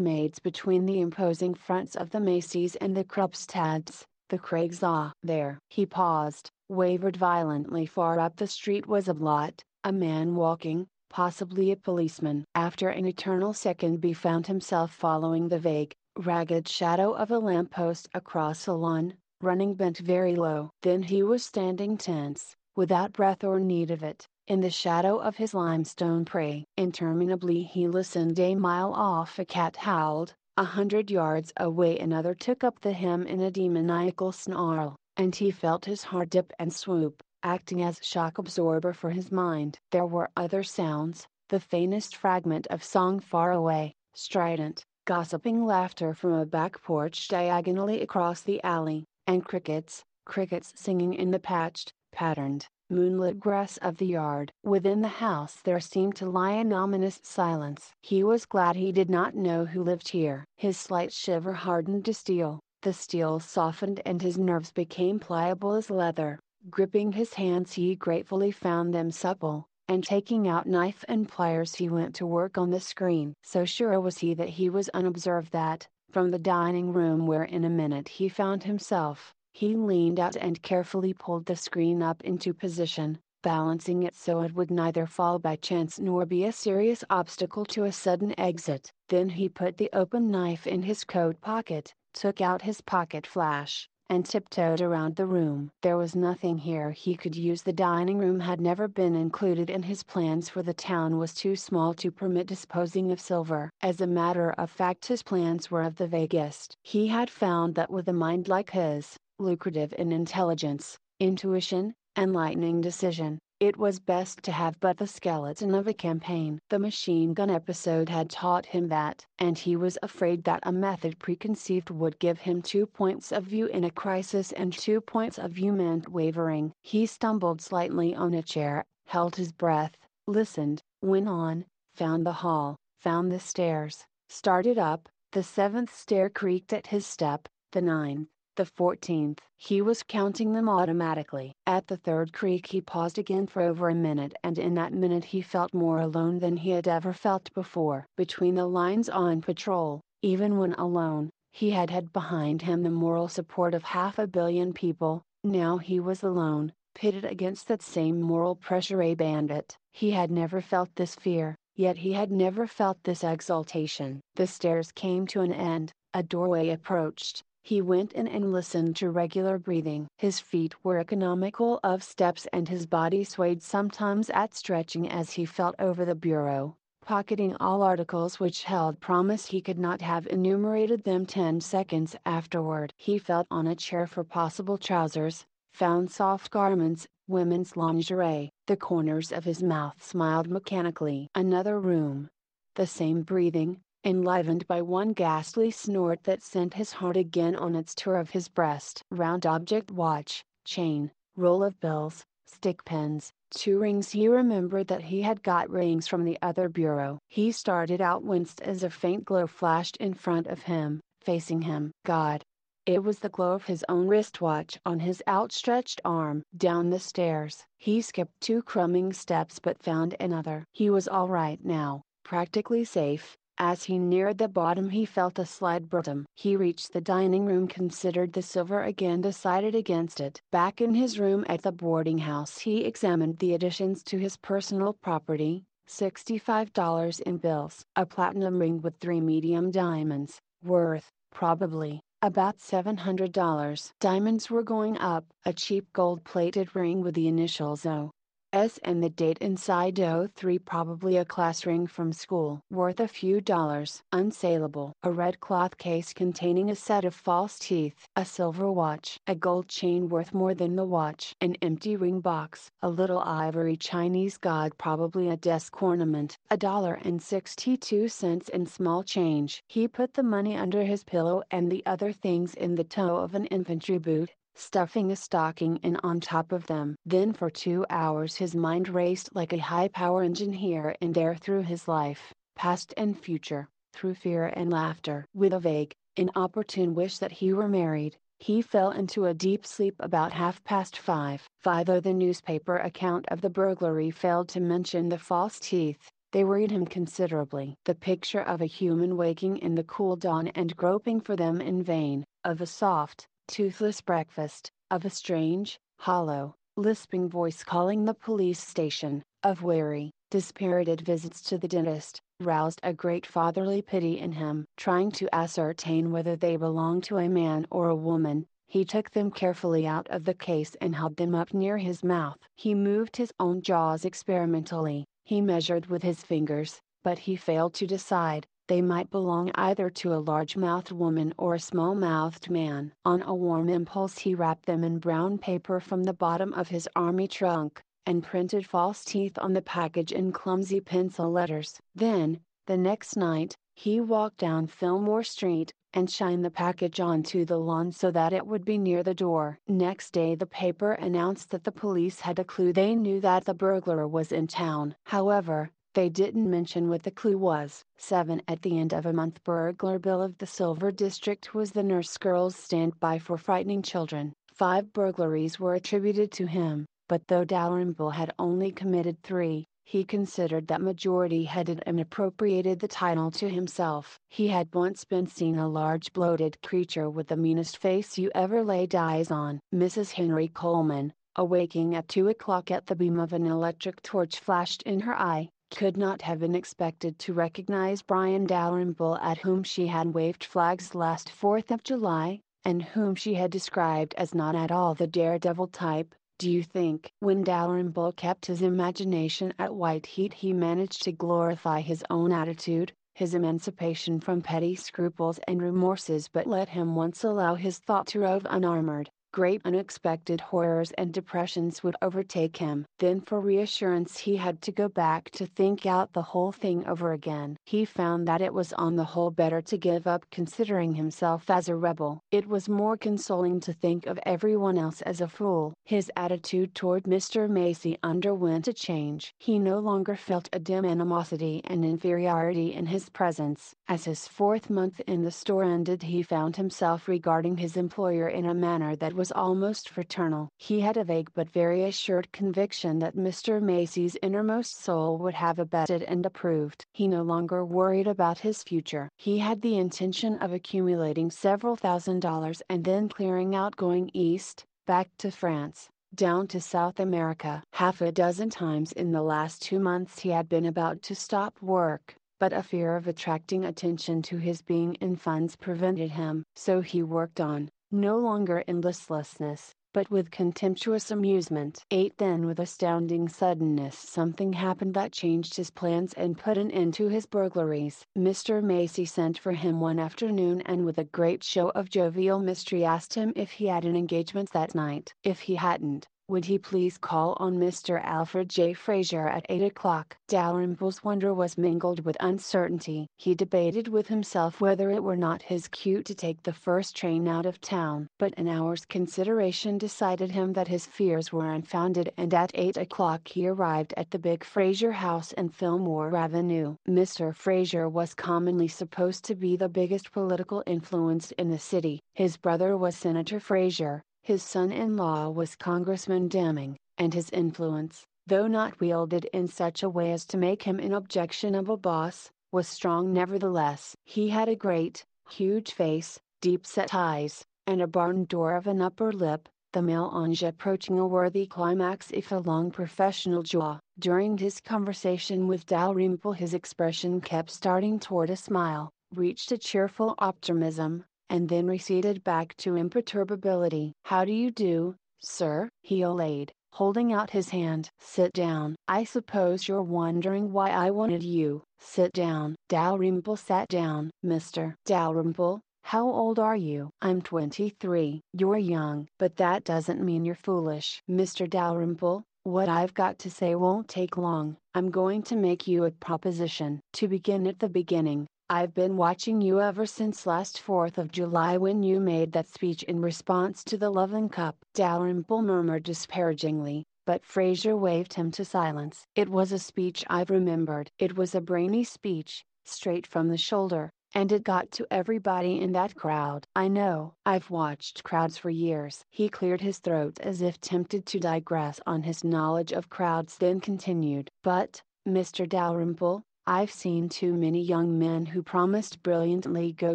maids 0.00 0.38
between 0.38 0.86
the 0.86 1.00
imposing 1.00 1.54
fronts 1.54 1.94
of 1.96 2.10
the 2.10 2.20
Macy's 2.20 2.76
and 2.76 2.96
the 2.96 3.04
Krupstads, 3.04 4.04
the 4.30 4.38
Craigs 4.38 4.82
ah. 4.82 5.12
There. 5.22 5.58
He 5.68 5.84
paused, 5.84 6.50
wavered 6.68 7.16
violently 7.16 7.84
far 7.84 8.18
up 8.18 8.36
the 8.36 8.46
street 8.46 8.86
was 8.86 9.08
a 9.08 9.14
blot, 9.14 9.62
a 9.84 9.92
man 9.92 10.36
walking, 10.36 10.86
possibly 11.10 11.72
a 11.72 11.76
policeman. 11.76 12.44
After 12.54 12.88
an 12.88 13.06
eternal 13.06 13.52
second 13.52 14.00
B 14.00 14.12
found 14.12 14.46
himself 14.46 14.92
following 14.92 15.48
the 15.48 15.58
vague, 15.58 15.92
ragged 16.16 16.68
shadow 16.68 17.12
of 17.12 17.30
a 17.32 17.38
lamppost 17.38 18.08
across 18.14 18.66
a 18.66 18.72
lawn, 18.72 19.14
running 19.40 19.74
bent 19.74 19.98
very 19.98 20.36
low. 20.36 20.70
Then 20.82 21.02
he 21.02 21.22
was 21.24 21.44
standing 21.44 21.98
tense, 21.98 22.54
without 22.76 23.12
breath 23.12 23.42
or 23.42 23.58
need 23.58 23.90
of 23.90 24.04
it, 24.04 24.26
in 24.46 24.60
the 24.60 24.70
shadow 24.70 25.18
of 25.18 25.36
his 25.36 25.54
limestone 25.54 26.24
prey. 26.24 26.64
Interminably 26.76 27.62
he 27.64 27.88
listened 27.88 28.38
a 28.38 28.54
mile 28.54 28.92
off 28.92 29.38
a 29.40 29.44
cat 29.44 29.76
howled, 29.76 30.34
a 30.60 30.64
hundred 30.64 31.10
yards 31.10 31.54
away 31.56 31.98
another 31.98 32.34
took 32.34 32.62
up 32.62 32.78
the 32.82 32.92
hymn 32.92 33.26
in 33.26 33.40
a 33.40 33.50
demoniacal 33.50 34.30
snarl, 34.30 34.94
and 35.16 35.34
he 35.34 35.50
felt 35.50 35.86
his 35.86 36.02
heart 36.02 36.28
dip 36.28 36.52
and 36.58 36.70
swoop, 36.70 37.22
acting 37.42 37.82
as 37.82 37.98
shock 38.02 38.36
absorber 38.36 38.92
for 38.92 39.08
his 39.08 39.32
mind. 39.32 39.78
There 39.90 40.04
were 40.04 40.28
other 40.36 40.62
sounds, 40.62 41.26
the 41.48 41.60
faintest 41.60 42.14
fragment 42.14 42.66
of 42.66 42.84
song 42.84 43.20
far 43.20 43.52
away, 43.52 43.94
strident, 44.12 44.84
gossiping 45.06 45.64
laughter 45.64 46.12
from 46.12 46.34
a 46.34 46.44
back 46.44 46.82
porch 46.82 47.28
diagonally 47.28 48.02
across 48.02 48.42
the 48.42 48.62
alley, 48.62 49.06
and 49.26 49.42
crickets, 49.42 50.02
crickets 50.26 50.74
singing 50.76 51.14
in 51.14 51.30
the 51.30 51.40
patched, 51.40 51.90
patterned, 52.12 52.66
moonlit 52.90 53.38
grass 53.38 53.76
of 53.78 53.96
the 53.96 54.06
yard. 54.06 54.52
Within 54.62 55.00
the 55.00 55.08
house 55.08 55.60
there 55.62 55.80
seemed 55.80 56.16
to 56.16 56.28
lie 56.28 56.52
an 56.52 56.72
ominous 56.72 57.20
silence. 57.22 57.92
He 58.02 58.22
was 58.24 58.46
glad 58.46 58.76
he 58.76 58.92
did 58.92 59.08
not 59.08 59.34
know 59.34 59.64
who 59.64 59.82
lived 59.82 60.08
here. 60.08 60.44
His 60.56 60.76
slight 60.76 61.12
shiver 61.12 61.52
hardened 61.52 62.04
to 62.04 62.14
steel, 62.14 62.60
the 62.82 62.92
steel 62.92 63.40
softened 63.40 64.00
and 64.04 64.22
his 64.22 64.38
nerves 64.38 64.72
became 64.72 65.18
pliable 65.18 65.74
as 65.74 65.90
leather. 65.90 66.38
Gripping 66.68 67.12
his 67.12 67.34
hands 67.34 67.72
he 67.72 67.94
gratefully 67.94 68.50
found 68.50 68.92
them 68.92 69.10
supple, 69.10 69.66
and 69.88 70.04
taking 70.04 70.46
out 70.46 70.66
knife 70.66 71.04
and 71.08 71.28
pliers 71.28 71.74
he 71.74 71.88
went 71.88 72.14
to 72.14 72.26
work 72.26 72.58
on 72.58 72.70
the 72.70 72.80
screen. 72.80 73.34
So 73.42 73.64
sure 73.64 73.98
was 74.00 74.18
he 74.18 74.34
that 74.34 74.50
he 74.50 74.68
was 74.68 74.88
unobserved 74.90 75.52
that, 75.52 75.86
from 76.10 76.30
the 76.30 76.38
dining 76.38 76.92
room 76.92 77.26
where 77.26 77.44
in 77.44 77.64
a 77.64 77.70
minute 77.70 78.08
he 78.08 78.28
found 78.28 78.64
himself, 78.64 79.34
he 79.60 79.76
leaned 79.76 80.18
out 80.18 80.36
and 80.36 80.62
carefully 80.62 81.12
pulled 81.12 81.44
the 81.44 81.54
screen 81.54 82.02
up 82.02 82.24
into 82.24 82.54
position, 82.54 83.18
balancing 83.42 84.04
it 84.04 84.14
so 84.14 84.40
it 84.40 84.54
would 84.54 84.70
neither 84.70 85.04
fall 85.04 85.38
by 85.38 85.54
chance 85.54 85.98
nor 85.98 86.24
be 86.24 86.46
a 86.46 86.50
serious 86.50 87.04
obstacle 87.10 87.66
to 87.66 87.84
a 87.84 87.92
sudden 87.92 88.32
exit. 88.40 88.90
Then 89.10 89.28
he 89.28 89.50
put 89.50 89.76
the 89.76 89.90
open 89.92 90.30
knife 90.30 90.66
in 90.66 90.82
his 90.84 91.04
coat 91.04 91.42
pocket, 91.42 91.92
took 92.14 92.40
out 92.40 92.62
his 92.62 92.80
pocket 92.80 93.26
flash, 93.26 93.86
and 94.08 94.24
tiptoed 94.24 94.80
around 94.80 95.16
the 95.16 95.26
room. 95.26 95.70
There 95.82 95.98
was 95.98 96.16
nothing 96.16 96.56
here 96.56 96.92
he 96.92 97.14
could 97.14 97.36
use. 97.36 97.62
The 97.62 97.74
dining 97.74 98.16
room 98.16 98.40
had 98.40 98.62
never 98.62 98.88
been 98.88 99.14
included 99.14 99.68
in 99.68 99.82
his 99.82 100.02
plans 100.02 100.48
for 100.48 100.62
the 100.62 100.72
town 100.72 101.18
was 101.18 101.34
too 101.34 101.54
small 101.54 101.92
to 101.94 102.10
permit 102.10 102.46
disposing 102.46 103.12
of 103.12 103.20
silver. 103.20 103.68
As 103.82 104.00
a 104.00 104.06
matter 104.06 104.52
of 104.52 104.70
fact 104.70 105.04
his 105.04 105.22
plans 105.22 105.70
were 105.70 105.82
of 105.82 105.96
the 105.96 106.08
vaguest. 106.08 106.78
He 106.82 107.08
had 107.08 107.28
found 107.28 107.74
that 107.74 107.90
with 107.90 108.08
a 108.08 108.14
mind 108.14 108.48
like 108.48 108.70
his, 108.70 109.18
lucrative 109.40 109.94
in 109.98 110.12
intelligence, 110.12 110.98
intuition, 111.18 111.94
and 112.16 112.32
lightning 112.32 112.80
decision, 112.80 113.38
it 113.60 113.76
was 113.76 114.00
best 114.00 114.42
to 114.42 114.52
have 114.52 114.80
but 114.80 114.96
the 114.96 115.06
skeleton 115.06 115.74
of 115.74 115.86
a 115.86 115.92
campaign. 115.92 116.58
The 116.70 116.78
machine 116.78 117.34
gun 117.34 117.50
episode 117.50 118.08
had 118.08 118.30
taught 118.30 118.64
him 118.64 118.88
that. 118.88 119.26
And 119.38 119.58
he 119.58 119.76
was 119.76 119.98
afraid 120.02 120.44
that 120.44 120.60
a 120.62 120.72
method 120.72 121.18
preconceived 121.18 121.90
would 121.90 122.18
give 122.18 122.40
him 122.40 122.62
two 122.62 122.86
points 122.86 123.32
of 123.32 123.44
view 123.44 123.66
in 123.66 123.84
a 123.84 123.90
crisis 123.90 124.52
and 124.52 124.72
two 124.72 125.02
points 125.02 125.38
of 125.38 125.52
view 125.52 125.72
meant 125.72 126.08
wavering. 126.08 126.72
He 126.82 127.04
stumbled 127.04 127.60
slightly 127.60 128.14
on 128.14 128.32
a 128.32 128.42
chair, 128.42 128.86
held 129.06 129.36
his 129.36 129.52
breath, 129.52 129.94
listened, 130.26 130.80
went 131.02 131.28
on, 131.28 131.66
found 131.94 132.24
the 132.24 132.32
hall, 132.32 132.76
found 132.98 133.30
the 133.30 133.40
stairs, 133.40 134.06
started 134.30 134.78
up, 134.78 135.06
the 135.32 135.42
seventh 135.42 135.94
stair 135.94 136.30
creaked 136.30 136.72
at 136.72 136.86
his 136.86 137.06
step, 137.06 137.46
the 137.72 137.82
ninth, 137.82 138.28
the 138.60 138.66
14th. 138.66 139.38
He 139.56 139.80
was 139.80 140.02
counting 140.02 140.52
them 140.52 140.68
automatically. 140.68 141.54
At 141.66 141.86
the 141.86 141.96
third 141.96 142.34
creek 142.34 142.66
he 142.66 142.82
paused 142.82 143.16
again 143.16 143.46
for 143.46 143.62
over 143.62 143.88
a 143.88 143.94
minute 143.94 144.34
and 144.44 144.58
in 144.58 144.74
that 144.74 144.92
minute 144.92 145.24
he 145.24 145.40
felt 145.40 145.72
more 145.72 145.98
alone 145.98 146.40
than 146.40 146.58
he 146.58 146.68
had 146.68 146.86
ever 146.86 147.14
felt 147.14 147.50
before. 147.54 148.04
Between 148.18 148.56
the 148.56 148.66
lines 148.66 149.08
on 149.08 149.40
patrol, 149.40 150.02
even 150.20 150.58
when 150.58 150.74
alone, 150.74 151.30
he 151.52 151.70
had 151.70 151.88
had 151.88 152.12
behind 152.12 152.60
him 152.60 152.82
the 152.82 152.90
moral 152.90 153.28
support 153.28 153.72
of 153.72 153.82
half 153.82 154.18
a 154.18 154.26
billion 154.26 154.74
people, 154.74 155.22
now 155.42 155.78
he 155.78 155.98
was 155.98 156.22
alone, 156.22 156.74
pitted 156.94 157.24
against 157.24 157.66
that 157.68 157.80
same 157.80 158.20
moral 158.20 158.56
pressure 158.56 159.00
a 159.00 159.14
bandit. 159.14 159.74
He 159.94 160.10
had 160.10 160.30
never 160.30 160.60
felt 160.60 160.94
this 160.96 161.14
fear, 161.14 161.56
yet 161.76 161.96
he 161.96 162.12
had 162.12 162.30
never 162.30 162.66
felt 162.66 163.02
this 163.04 163.24
exultation. 163.24 164.20
The 164.34 164.46
stairs 164.46 164.92
came 164.92 165.26
to 165.28 165.40
an 165.40 165.54
end, 165.54 165.94
a 166.12 166.22
doorway 166.22 166.68
approached, 166.68 167.42
he 167.70 167.80
went 167.80 168.12
in 168.14 168.26
and 168.26 168.50
listened 168.52 168.96
to 168.96 169.08
regular 169.08 169.56
breathing. 169.56 170.08
His 170.18 170.40
feet 170.40 170.74
were 170.84 170.98
economical 170.98 171.78
of 171.84 172.02
steps 172.02 172.48
and 172.52 172.68
his 172.68 172.84
body 172.84 173.22
swayed 173.22 173.62
sometimes 173.62 174.28
at 174.30 174.54
stretching 174.54 175.08
as 175.08 175.30
he 175.30 175.44
felt 175.44 175.76
over 175.78 176.04
the 176.04 176.16
bureau, 176.16 176.74
pocketing 177.06 177.54
all 177.60 177.82
articles 177.82 178.40
which 178.40 178.64
held 178.64 178.98
promise 178.98 179.46
he 179.46 179.60
could 179.60 179.78
not 179.78 180.00
have 180.00 180.26
enumerated 180.26 181.04
them 181.04 181.24
ten 181.24 181.60
seconds 181.60 182.16
afterward. 182.26 182.92
He 182.96 183.18
felt 183.18 183.46
on 183.52 183.68
a 183.68 183.76
chair 183.76 184.08
for 184.08 184.24
possible 184.24 184.76
trousers, 184.76 185.46
found 185.72 186.10
soft 186.10 186.50
garments, 186.50 187.06
women's 187.28 187.76
lingerie. 187.76 188.50
The 188.66 188.76
corners 188.76 189.30
of 189.30 189.44
his 189.44 189.62
mouth 189.62 190.02
smiled 190.02 190.50
mechanically. 190.50 191.28
Another 191.36 191.78
room. 191.78 192.30
The 192.74 192.88
same 192.88 193.22
breathing, 193.22 193.80
enlivened 194.04 194.66
by 194.66 194.80
one 194.80 195.12
ghastly 195.12 195.70
snort 195.70 196.24
that 196.24 196.42
sent 196.42 196.74
his 196.74 196.92
heart 196.92 197.16
again 197.16 197.54
on 197.56 197.74
its 197.74 197.94
tour 197.94 198.16
of 198.16 198.30
his 198.30 198.48
breast. 198.48 199.02
Round 199.10 199.44
object 199.46 199.90
watch, 199.90 200.44
chain, 200.64 201.10
roll 201.36 201.62
of 201.62 201.78
bills, 201.80 202.24
stick 202.46 202.84
pins, 202.84 203.32
two 203.50 203.78
rings 203.78 204.10
he 204.10 204.28
remembered 204.28 204.88
that 204.88 205.02
he 205.02 205.22
had 205.22 205.42
got 205.42 205.70
rings 205.70 206.08
from 206.08 206.24
the 206.24 206.38
other 206.42 206.68
bureau. 206.68 207.18
He 207.28 207.52
started 207.52 208.00
out 208.00 208.22
winced 208.24 208.60
as 208.62 208.82
a 208.82 208.90
faint 208.90 209.24
glow 209.24 209.46
flashed 209.46 209.96
in 209.98 210.14
front 210.14 210.46
of 210.46 210.62
him, 210.62 211.00
facing 211.20 211.62
him. 211.62 211.92
God! 212.04 212.42
It 212.86 213.04
was 213.04 213.18
the 213.18 213.28
glow 213.28 213.52
of 213.52 213.66
his 213.66 213.84
own 213.88 214.08
wristwatch 214.08 214.78
on 214.86 215.00
his 215.00 215.22
outstretched 215.28 216.00
arm. 216.04 216.42
Down 216.56 216.90
the 216.90 216.98
stairs. 216.98 217.64
He 217.78 218.00
skipped 218.00 218.40
two 218.40 218.62
crumbing 218.62 219.12
steps 219.12 219.58
but 219.58 219.82
found 219.82 220.16
another. 220.18 220.64
He 220.72 220.90
was 220.90 221.06
alright 221.06 221.64
now, 221.64 222.02
practically 222.24 222.84
safe, 222.84 223.36
as 223.60 223.84
he 223.84 223.98
neared 223.98 224.38
the 224.38 224.48
bottom 224.48 224.88
he 224.88 225.04
felt 225.04 225.38
a 225.38 225.44
slight 225.44 225.86
bottom. 225.90 226.24
He 226.34 226.56
reached 226.56 226.94
the 226.94 227.00
dining 227.00 227.44
room 227.44 227.68
considered 227.68 228.32
the 228.32 228.40
silver 228.40 228.82
again 228.82 229.20
decided 229.20 229.74
against 229.74 230.18
it. 230.18 230.40
Back 230.50 230.80
in 230.80 230.94
his 230.94 231.18
room 231.20 231.44
at 231.46 231.60
the 231.60 231.70
boarding 231.70 232.18
house 232.18 232.58
he 232.58 232.84
examined 232.84 233.38
the 233.38 233.52
additions 233.52 234.02
to 234.04 234.16
his 234.16 234.38
personal 234.38 234.94
property, 234.94 235.64
$65 235.86 237.20
in 237.20 237.36
bills. 237.36 237.84
A 237.96 238.06
platinum 238.06 238.58
ring 238.58 238.80
with 238.80 238.96
three 238.98 239.20
medium 239.20 239.70
diamonds, 239.70 240.40
worth, 240.64 241.10
probably, 241.30 242.00
about 242.22 242.58
$700. 242.58 243.92
Diamonds 244.00 244.50
were 244.50 244.62
going 244.62 244.96
up. 244.98 245.24
A 245.44 245.52
cheap 245.52 245.92
gold 245.92 246.24
plated 246.24 246.74
ring 246.74 247.02
with 247.02 247.14
the 247.14 247.28
initials 247.28 247.84
O. 247.84 248.10
S 248.52 248.80
and 248.82 249.00
the 249.00 249.08
date 249.08 249.38
inside 249.38 249.96
03 250.34 250.58
probably 250.58 251.16
a 251.16 251.24
class 251.24 251.64
ring 251.64 251.86
from 251.86 252.12
school 252.12 252.60
worth 252.68 252.98
a 252.98 253.06
few 253.06 253.40
dollars. 253.40 254.02
Unsaleable. 254.12 254.92
A 255.04 255.12
red 255.12 255.38
cloth 255.38 255.78
case 255.78 256.12
containing 256.12 256.68
a 256.68 256.74
set 256.74 257.04
of 257.04 257.14
false 257.14 257.60
teeth. 257.60 258.08
A 258.16 258.24
silver 258.24 258.72
watch. 258.72 259.20
A 259.28 259.36
gold 259.36 259.68
chain 259.68 260.08
worth 260.08 260.34
more 260.34 260.52
than 260.52 260.74
the 260.74 260.84
watch. 260.84 261.36
An 261.40 261.54
empty 261.62 261.94
ring 261.94 262.18
box. 262.18 262.72
A 262.82 262.90
little 262.90 263.20
ivory 263.20 263.76
Chinese 263.76 264.36
god 264.36 264.76
probably 264.76 265.28
a 265.28 265.36
desk 265.36 265.80
ornament. 265.80 266.36
A 266.50 266.56
dollar 266.56 266.94
and 266.94 267.22
62 267.22 268.08
cents 268.08 268.48
in 268.48 268.66
small 268.66 269.04
change. 269.04 269.62
He 269.68 269.86
put 269.86 270.14
the 270.14 270.24
money 270.24 270.56
under 270.56 270.82
his 270.82 271.04
pillow 271.04 271.44
and 271.52 271.70
the 271.70 271.86
other 271.86 272.10
things 272.10 272.54
in 272.54 272.74
the 272.74 272.82
toe 272.82 273.18
of 273.18 273.36
an 273.36 273.46
infantry 273.46 273.98
boot, 273.98 274.30
stuffing 274.60 275.10
a 275.10 275.16
stocking 275.16 275.78
in 275.78 275.96
on 276.04 276.20
top 276.20 276.52
of 276.52 276.66
them. 276.66 276.94
Then 277.06 277.32
for 277.32 277.50
two 277.50 277.86
hours 277.90 278.36
his 278.36 278.54
mind 278.54 278.88
raced 278.88 279.34
like 279.34 279.52
a 279.52 279.58
high 279.58 279.88
power 279.88 280.22
engine 280.22 280.52
here 280.52 280.94
and 281.00 281.14
there 281.14 281.34
through 281.34 281.62
his 281.62 281.88
life, 281.88 282.32
past 282.54 282.92
and 282.96 283.18
future, 283.18 283.68
through 283.94 284.14
fear 284.14 284.46
and 284.46 284.70
laughter. 284.70 285.24
With 285.34 285.54
a 285.54 285.60
vague, 285.60 285.92
inopportune 286.16 286.94
wish 286.94 287.18
that 287.18 287.32
he 287.32 287.52
were 287.52 287.68
married, 287.68 288.16
he 288.38 288.62
fell 288.62 288.90
into 288.90 289.26
a 289.26 289.34
deep 289.34 289.66
sleep 289.66 289.94
about 290.00 290.32
half 290.32 290.62
past 290.64 290.96
five. 290.98 291.46
Though 291.62 292.00
the 292.00 292.14
newspaper 292.14 292.76
account 292.76 293.26
of 293.28 293.40
the 293.40 293.50
burglary 293.50 294.10
failed 294.10 294.48
to 294.50 294.60
mention 294.60 295.08
the 295.08 295.18
false 295.18 295.58
teeth, 295.58 296.10
they 296.32 296.44
worried 296.44 296.70
him 296.70 296.86
considerably. 296.86 297.74
The 297.84 297.94
picture 297.94 298.40
of 298.42 298.60
a 298.60 298.66
human 298.66 299.16
waking 299.16 299.58
in 299.58 299.74
the 299.74 299.84
cool 299.84 300.16
dawn 300.16 300.48
and 300.48 300.76
groping 300.76 301.20
for 301.20 301.34
them 301.34 301.60
in 301.60 301.82
vain, 301.82 302.24
of 302.44 302.60
a 302.60 302.66
soft, 302.66 303.26
toothless 303.50 304.00
breakfast, 304.00 304.70
of 304.92 305.04
a 305.04 305.10
strange, 305.10 305.80
hollow, 305.98 306.54
lisping 306.76 307.28
voice 307.28 307.64
calling 307.64 308.04
the 308.04 308.14
police 308.14 308.60
station, 308.60 309.24
of 309.42 309.60
weary, 309.64 310.12
dispirited 310.30 311.00
visits 311.00 311.42
to 311.42 311.58
the 311.58 311.66
dentist, 311.66 312.20
roused 312.38 312.78
a 312.84 312.92
great 312.92 313.26
fatherly 313.26 313.82
pity 313.82 314.20
in 314.20 314.30
him. 314.30 314.64
Trying 314.76 315.10
to 315.12 315.34
ascertain 315.34 316.12
whether 316.12 316.36
they 316.36 316.56
belonged 316.56 317.02
to 317.04 317.18
a 317.18 317.28
man 317.28 317.66
or 317.72 317.88
a 317.88 317.96
woman, 317.96 318.46
he 318.68 318.84
took 318.84 319.10
them 319.10 319.32
carefully 319.32 319.84
out 319.84 320.06
of 320.10 320.24
the 320.24 320.34
case 320.34 320.76
and 320.80 320.94
held 320.94 321.16
them 321.16 321.34
up 321.34 321.52
near 321.52 321.76
his 321.76 322.04
mouth. 322.04 322.38
He 322.54 322.72
moved 322.72 323.16
his 323.16 323.32
own 323.40 323.62
jaws 323.62 324.04
experimentally, 324.04 325.06
he 325.24 325.40
measured 325.40 325.86
with 325.86 326.04
his 326.04 326.22
fingers, 326.22 326.80
but 327.02 327.18
he 327.18 327.34
failed 327.34 327.74
to 327.74 327.86
decide, 327.88 328.46
they 328.70 328.80
might 328.80 329.10
belong 329.10 329.50
either 329.56 329.90
to 329.90 330.14
a 330.14 330.22
large-mouthed 330.30 330.92
woman 330.92 331.34
or 331.36 331.56
a 331.56 331.58
small-mouthed 331.58 332.48
man. 332.48 332.92
On 333.04 333.20
a 333.22 333.34
warm 333.34 333.68
impulse 333.68 334.18
he 334.18 334.32
wrapped 334.32 334.66
them 334.66 334.84
in 334.84 335.00
brown 335.00 335.38
paper 335.38 335.80
from 335.80 336.04
the 336.04 336.12
bottom 336.12 336.54
of 336.54 336.68
his 336.68 336.88
army 336.94 337.26
trunk, 337.26 337.82
and 338.06 338.22
printed 338.22 338.64
false 338.64 339.04
teeth 339.04 339.36
on 339.40 339.54
the 339.54 339.60
package 339.60 340.12
in 340.12 340.30
clumsy 340.30 340.80
pencil 340.80 341.32
letters. 341.32 341.80
Then, 341.96 342.42
the 342.66 342.76
next 342.76 343.16
night, 343.16 343.56
he 343.74 344.00
walked 344.00 344.38
down 344.38 344.68
Fillmore 344.68 345.24
Street, 345.24 345.72
and 345.92 346.08
shined 346.08 346.44
the 346.44 346.50
package 346.52 347.00
onto 347.00 347.44
the 347.44 347.58
lawn 347.58 347.90
so 347.90 348.12
that 348.12 348.32
it 348.32 348.46
would 348.46 348.64
be 348.64 348.78
near 348.78 349.02
the 349.02 349.14
door. 349.14 349.58
Next 349.66 350.12
day 350.12 350.36
the 350.36 350.46
paper 350.46 350.92
announced 350.92 351.50
that 351.50 351.64
the 351.64 351.72
police 351.72 352.20
had 352.20 352.38
a 352.38 352.44
clue 352.44 352.72
they 352.72 352.94
knew 352.94 353.20
that 353.20 353.46
the 353.46 353.54
burglar 353.54 354.06
was 354.06 354.30
in 354.30 354.46
town. 354.46 354.94
However, 355.06 355.72
they 355.94 356.08
didn't 356.08 356.48
mention 356.48 356.88
what 356.88 357.02
the 357.02 357.10
clue 357.10 357.36
was. 357.36 357.84
7. 357.98 358.40
At 358.46 358.62
the 358.62 358.78
end 358.78 358.92
of 358.92 359.06
a 359.06 359.12
month 359.12 359.42
burglar 359.42 359.98
bill 359.98 360.22
of 360.22 360.38
the 360.38 360.46
Silver 360.46 360.92
District 360.92 361.52
was 361.52 361.72
the 361.72 361.82
nurse 361.82 362.16
girl's 362.16 362.54
standby 362.54 363.18
for 363.18 363.36
frightening 363.36 363.82
children. 363.82 364.32
Five 364.52 364.92
burglaries 364.92 365.58
were 365.58 365.74
attributed 365.74 366.30
to 366.32 366.46
him, 366.46 366.86
but 367.08 367.26
though 367.26 367.44
Dalrymple 367.44 368.10
had 368.10 368.32
only 368.38 368.70
committed 368.70 369.20
three, 369.22 369.66
he 369.84 370.04
considered 370.04 370.68
that 370.68 370.80
majority 370.80 371.42
headed 371.42 371.82
and 371.84 371.98
appropriated 371.98 372.78
the 372.78 372.86
title 372.86 373.32
to 373.32 373.48
himself. 373.48 374.16
He 374.28 374.46
had 374.46 374.72
once 374.72 375.04
been 375.04 375.26
seen 375.26 375.58
a 375.58 375.68
large 375.68 376.12
bloated 376.12 376.62
creature 376.62 377.10
with 377.10 377.26
the 377.26 377.36
meanest 377.36 377.78
face 377.78 378.16
you 378.16 378.30
ever 378.32 378.62
laid 378.62 378.94
eyes 378.94 379.32
on. 379.32 379.58
Mrs. 379.74 380.12
Henry 380.12 380.46
Coleman, 380.46 381.12
awaking 381.34 381.96
at 381.96 382.06
2 382.06 382.28
o'clock 382.28 382.70
at 382.70 382.86
the 382.86 382.94
beam 382.94 383.18
of 383.18 383.32
an 383.32 383.46
electric 383.46 384.00
torch 384.02 384.38
flashed 384.38 384.82
in 384.82 385.00
her 385.00 385.18
eye, 385.18 385.48
could 385.70 385.96
not 385.96 386.22
have 386.22 386.40
been 386.40 386.54
expected 386.54 387.18
to 387.18 387.32
recognize 387.32 388.02
Brian 388.02 388.44
Dalrymple 388.44 389.16
at 389.18 389.38
whom 389.38 389.62
she 389.62 389.86
had 389.86 390.12
waved 390.12 390.44
flags 390.44 390.94
last 390.94 391.28
4th 391.28 391.70
of 391.70 391.82
July, 391.84 392.40
and 392.64 392.82
whom 392.82 393.14
she 393.14 393.34
had 393.34 393.50
described 393.50 394.14
as 394.18 394.34
not 394.34 394.54
at 394.54 394.70
all 394.70 394.94
the 394.94 395.06
daredevil 395.06 395.68
type, 395.68 396.14
do 396.38 396.50
you 396.50 396.62
think? 396.62 397.12
When 397.20 397.42
Dalrymple 397.44 398.12
kept 398.12 398.46
his 398.46 398.62
imagination 398.62 399.54
at 399.58 399.74
white 399.74 400.06
heat 400.06 400.34
he 400.34 400.52
managed 400.52 401.02
to 401.04 401.12
glorify 401.12 401.80
his 401.80 402.04
own 402.10 402.32
attitude, 402.32 402.92
his 403.14 403.34
emancipation 403.34 404.20
from 404.20 404.42
petty 404.42 404.74
scruples 404.74 405.38
and 405.46 405.62
remorses 405.62 406.28
but 406.28 406.46
let 406.46 406.70
him 406.70 406.94
once 406.94 407.24
allow 407.24 407.54
his 407.54 407.78
thought 407.78 408.06
to 408.08 408.20
rove 408.20 408.46
unarmored, 408.50 409.10
great 409.32 409.60
unexpected 409.64 410.40
horrors 410.40 410.90
and 410.92 411.12
depressions 411.12 411.82
would 411.82 411.96
overtake 412.02 412.56
him. 412.56 412.84
Then 412.98 413.20
for 413.20 413.40
reassurance 413.40 414.18
he 414.18 414.36
had 414.36 414.60
to 414.62 414.72
go 414.72 414.88
back 414.88 415.30
to 415.32 415.46
think 415.46 415.86
out 415.86 416.12
the 416.12 416.22
whole 416.22 416.52
thing 416.52 416.86
over 416.86 417.12
again. 417.12 417.56
He 417.64 417.84
found 417.84 418.26
that 418.26 418.42
it 418.42 418.52
was 418.52 418.72
on 418.72 418.96
the 418.96 419.04
whole 419.04 419.30
better 419.30 419.60
to 419.62 419.78
give 419.78 420.06
up 420.06 420.26
considering 420.30 420.94
himself 420.94 421.48
as 421.48 421.68
a 421.68 421.76
rebel. 421.76 422.20
It 422.30 422.48
was 422.48 422.68
more 422.68 422.96
consoling 422.96 423.60
to 423.60 423.72
think 423.72 424.06
of 424.06 424.18
everyone 424.26 424.76
else 424.76 425.00
as 425.02 425.20
a 425.20 425.28
fool. 425.28 425.74
His 425.84 426.10
attitude 426.16 426.74
toward 426.74 427.04
Mr. 427.04 427.48
Macy 427.48 427.98
underwent 428.02 428.68
a 428.68 428.72
change. 428.72 429.32
He 429.38 429.58
no 429.58 429.78
longer 429.78 430.16
felt 430.16 430.48
a 430.52 430.58
dim 430.58 430.84
animosity 430.84 431.60
and 431.64 431.84
inferiority 431.84 432.74
in 432.74 432.86
his 432.86 433.08
presence. 433.08 433.74
As 433.88 434.04
his 434.04 434.26
fourth 434.26 434.70
month 434.70 435.00
in 435.06 435.22
the 435.22 435.30
store 435.30 435.64
ended 435.64 436.02
he 436.02 436.22
found 436.22 436.56
himself 436.56 437.08
regarding 437.08 437.56
his 437.56 437.76
employer 437.76 438.28
in 438.28 438.46
a 438.46 438.54
manner 438.54 438.96
that 438.96 439.12
was 439.20 439.32
almost 439.32 439.90
fraternal. 439.90 440.48
He 440.56 440.80
had 440.80 440.96
a 440.96 441.04
vague 441.04 441.28
but 441.34 441.50
very 441.50 441.84
assured 441.84 442.32
conviction 442.32 443.00
that 443.00 443.14
Mr. 443.14 443.60
Macy's 443.60 444.16
innermost 444.22 444.82
soul 444.82 445.18
would 445.18 445.34
have 445.34 445.58
abetted 445.58 446.02
and 446.04 446.24
approved. 446.24 446.86
He 446.94 447.06
no 447.06 447.20
longer 447.20 447.62
worried 447.62 448.06
about 448.06 448.38
his 448.38 448.62
future. 448.62 449.10
He 449.18 449.36
had 449.36 449.60
the 449.60 449.76
intention 449.76 450.38
of 450.38 450.54
accumulating 450.54 451.30
several 451.30 451.76
thousand 451.76 452.20
dollars 452.20 452.62
and 452.70 452.82
then 452.82 453.10
clearing 453.10 453.54
out 453.54 453.76
going 453.76 454.10
east, 454.14 454.64
back 454.86 455.10
to 455.18 455.30
France 455.30 455.90
down 456.14 456.48
to 456.48 456.58
South 456.58 456.98
America. 456.98 457.62
Half 457.74 458.00
a 458.00 458.10
dozen 458.10 458.48
times 458.48 458.90
in 458.92 459.12
the 459.12 459.22
last 459.22 459.60
two 459.60 459.80
months 459.80 460.20
he 460.20 460.30
had 460.30 460.48
been 460.48 460.64
about 460.64 461.02
to 461.02 461.14
stop 461.14 461.60
work, 461.60 462.14
but 462.38 462.54
a 462.54 462.62
fear 462.62 462.96
of 462.96 463.06
attracting 463.06 463.66
attention 463.66 464.22
to 464.22 464.38
his 464.38 464.62
being 464.62 464.94
in 464.94 465.14
funds 465.14 465.56
prevented 465.56 466.12
him. 466.12 466.42
So 466.56 466.80
he 466.80 467.02
worked 467.02 467.38
on, 467.38 467.68
no 467.90 468.16
longer 468.18 468.58
in 468.66 468.80
listlessness, 468.80 469.74
but 469.92 470.10
with 470.10 470.30
contemptuous 470.30 471.10
amusement. 471.10 471.84
8 471.90 472.16
Then 472.18 472.46
with 472.46 472.60
astounding 472.60 473.28
suddenness 473.28 473.98
something 473.98 474.52
happened 474.52 474.94
that 474.94 475.12
changed 475.12 475.56
his 475.56 475.70
plans 475.70 476.12
and 476.14 476.38
put 476.38 476.56
an 476.56 476.70
end 476.70 476.94
to 476.94 477.08
his 477.08 477.26
burglaries. 477.26 478.06
Mr. 478.16 478.62
Macy 478.62 479.04
sent 479.04 479.38
for 479.38 479.52
him 479.52 479.80
one 479.80 479.98
afternoon 479.98 480.60
and 480.62 480.84
with 480.84 480.98
a 480.98 481.04
great 481.04 481.42
show 481.42 481.70
of 481.70 481.90
jovial 481.90 482.38
mystery 482.38 482.84
asked 482.84 483.14
him 483.14 483.32
if 483.34 483.50
he 483.50 483.66
had 483.66 483.84
an 483.84 483.96
engagement 483.96 484.50
that 484.52 484.74
night. 484.74 485.12
If 485.24 485.40
he 485.40 485.56
hadn't, 485.56 486.06
Would 486.30 486.44
he 486.44 486.58
please 486.58 486.96
call 486.96 487.36
on 487.40 487.58
Mr. 487.58 488.00
Alfred 488.04 488.48
J. 488.48 488.72
Fraser 488.72 489.26
at 489.26 489.44
8 489.48 489.64
o'clock? 489.64 490.16
Dalrymple's 490.28 491.02
wonder 491.02 491.34
was 491.34 491.58
mingled 491.58 492.04
with 492.04 492.16
uncertainty. 492.20 493.08
He 493.16 493.34
debated 493.34 493.88
with 493.88 494.06
himself 494.06 494.60
whether 494.60 494.92
it 494.92 495.02
were 495.02 495.16
not 495.16 495.42
his 495.42 495.66
cue 495.66 496.04
to 496.04 496.14
take 496.14 496.44
the 496.44 496.52
first 496.52 496.94
train 496.94 497.26
out 497.26 497.46
of 497.46 497.60
town. 497.60 498.06
But 498.16 498.32
an 498.36 498.46
hour's 498.46 498.84
consideration 498.84 499.76
decided 499.76 500.30
him 500.30 500.52
that 500.52 500.68
his 500.68 500.86
fears 500.86 501.32
were 501.32 501.50
unfounded 501.50 502.12
and 502.16 502.32
at 502.32 502.52
8 502.54 502.76
o'clock 502.76 503.26
he 503.26 503.48
arrived 503.48 503.92
at 503.96 504.12
the 504.12 504.18
big 504.20 504.44
Fraser 504.44 504.92
house 504.92 505.32
in 505.32 505.48
Fillmore 505.48 506.14
Avenue. 506.14 506.76
Mr. 506.88 507.34
Fraser 507.34 507.88
was 507.88 508.14
commonly 508.14 508.68
supposed 508.68 509.24
to 509.24 509.34
be 509.34 509.56
the 509.56 509.68
biggest 509.68 510.12
political 510.12 510.62
influence 510.64 511.32
in 511.32 511.50
the 511.50 511.58
city. 511.58 511.98
His 512.14 512.36
brother 512.36 512.76
was 512.76 512.96
Senator 512.96 513.40
Fraser, 513.40 514.04
his 514.22 514.42
son-in-law 514.42 515.28
was 515.30 515.56
Congressman 515.56 516.28
Deming, 516.28 516.76
and 516.98 517.14
his 517.14 517.30
influence, 517.30 518.04
though 518.26 518.46
not 518.46 518.78
wielded 518.78 519.24
in 519.32 519.48
such 519.48 519.82
a 519.82 519.88
way 519.88 520.12
as 520.12 520.24
to 520.26 520.36
make 520.36 520.62
him 520.62 520.78
an 520.78 520.92
objectionable 520.92 521.76
boss, 521.76 522.30
was 522.52 522.68
strong 522.68 523.12
nevertheless. 523.12 523.96
He 524.04 524.28
had 524.28 524.48
a 524.48 524.54
great, 524.54 525.04
huge 525.30 525.72
face, 525.72 526.20
deep-set 526.40 526.94
eyes, 526.94 527.44
and 527.66 527.80
a 527.80 527.86
barn 527.86 528.24
door 528.24 528.54
of 528.56 528.66
an 528.66 528.80
upper 528.80 529.12
lip, 529.12 529.48
the 529.72 529.82
melange 529.82 530.42
approaching 530.42 530.98
a 530.98 531.06
worthy 531.06 531.46
climax 531.46 532.10
if 532.12 532.32
a 532.32 532.36
long 532.36 532.70
professional 532.70 533.42
jaw. 533.42 533.78
During 533.98 534.38
his 534.38 534.60
conversation 534.60 535.46
with 535.46 535.66
Dalrymple 535.66 536.32
his 536.32 536.54
expression 536.54 537.20
kept 537.20 537.50
starting 537.50 537.98
toward 537.98 538.30
a 538.30 538.36
smile, 538.36 538.90
reached 539.14 539.52
a 539.52 539.58
cheerful 539.58 540.14
optimism, 540.18 541.04
and 541.30 541.48
then 541.48 541.66
receded 541.66 542.22
back 542.22 542.54
to 542.58 542.76
imperturbability. 542.76 543.94
How 544.04 544.26
do 544.26 544.32
you 544.32 544.50
do, 544.50 544.96
sir? 545.22 545.70
he 545.80 546.02
allayed, 546.02 546.52
holding 546.72 547.12
out 547.12 547.30
his 547.30 547.48
hand. 547.48 547.88
Sit 548.00 548.32
down. 548.34 548.76
I 548.86 549.04
suppose 549.04 549.66
you're 549.66 549.82
wondering 549.82 550.52
why 550.52 550.70
I 550.70 550.90
wanted 550.90 551.22
you. 551.22 551.62
Sit 551.78 552.12
down. 552.12 552.56
Dalrymple 552.68 553.36
sat 553.36 553.68
down. 553.68 554.10
Mr. 554.22 554.74
Dalrymple, 554.84 555.60
how 555.84 556.06
old 556.06 556.38
are 556.38 556.56
you? 556.56 556.90
I'm 557.00 557.22
23. 557.22 558.20
You're 558.32 558.58
young. 558.58 559.08
But 559.18 559.36
that 559.36 559.64
doesn't 559.64 560.04
mean 560.04 560.24
you're 560.24 560.34
foolish. 560.34 561.00
Mr. 561.08 561.48
Dalrymple, 561.48 562.22
what 562.42 562.68
I've 562.68 562.94
got 562.94 563.18
to 563.20 563.30
say 563.30 563.54
won't 563.54 563.88
take 563.88 564.16
long. 564.16 564.56
I'm 564.74 564.90
going 564.90 565.22
to 565.24 565.36
make 565.36 565.66
you 565.66 565.84
a 565.84 565.90
proposition. 565.90 566.80
To 566.94 567.08
begin 567.08 567.46
at 567.46 567.58
the 567.58 567.68
beginning, 567.68 568.26
I've 568.52 568.74
been 568.74 568.96
watching 568.96 569.40
you 569.40 569.60
ever 569.60 569.86
since 569.86 570.26
last 570.26 570.60
4th 570.60 570.98
of 570.98 571.12
July 571.12 571.56
when 571.56 571.84
you 571.84 572.00
made 572.00 572.32
that 572.32 572.48
speech 572.48 572.82
in 572.82 573.00
response 573.00 573.62
to 573.62 573.78
the 573.78 573.90
Loving 573.90 574.28
Cup. 574.28 574.56
Dalrymple 574.74 575.42
murmured 575.42 575.84
disparagingly, 575.84 576.84
but 577.06 577.24
Fraser 577.24 577.76
waved 577.76 578.14
him 578.14 578.32
to 578.32 578.44
silence. 578.44 579.06
It 579.14 579.28
was 579.28 579.52
a 579.52 579.58
speech 579.60 580.04
I've 580.10 580.30
remembered. 580.30 580.90
It 580.98 581.16
was 581.16 581.32
a 581.32 581.40
brainy 581.40 581.84
speech, 581.84 582.44
straight 582.64 583.06
from 583.06 583.28
the 583.28 583.36
shoulder, 583.36 583.92
and 584.16 584.32
it 584.32 584.42
got 584.42 584.72
to 584.72 584.86
everybody 584.90 585.60
in 585.60 585.70
that 585.74 585.94
crowd. 585.94 586.48
I 586.56 586.66
know. 586.66 587.14
I've 587.24 587.50
watched 587.50 588.02
crowds 588.02 588.36
for 588.36 588.50
years. 588.50 589.04
He 589.10 589.28
cleared 589.28 589.60
his 589.60 589.78
throat 589.78 590.18
as 590.18 590.42
if 590.42 590.60
tempted 590.60 591.06
to 591.06 591.20
digress 591.20 591.78
on 591.86 592.02
his 592.02 592.24
knowledge 592.24 592.72
of 592.72 592.90
crowds 592.90 593.38
then 593.38 593.60
continued. 593.60 594.28
But, 594.42 594.82
Mr. 595.06 595.48
Dalrymple, 595.48 596.24
I've 596.52 596.72
seen 596.72 597.08
too 597.08 597.32
many 597.32 597.62
young 597.62 597.96
men 597.96 598.26
who 598.26 598.42
promised 598.42 599.04
brilliantly 599.04 599.72
go 599.72 599.94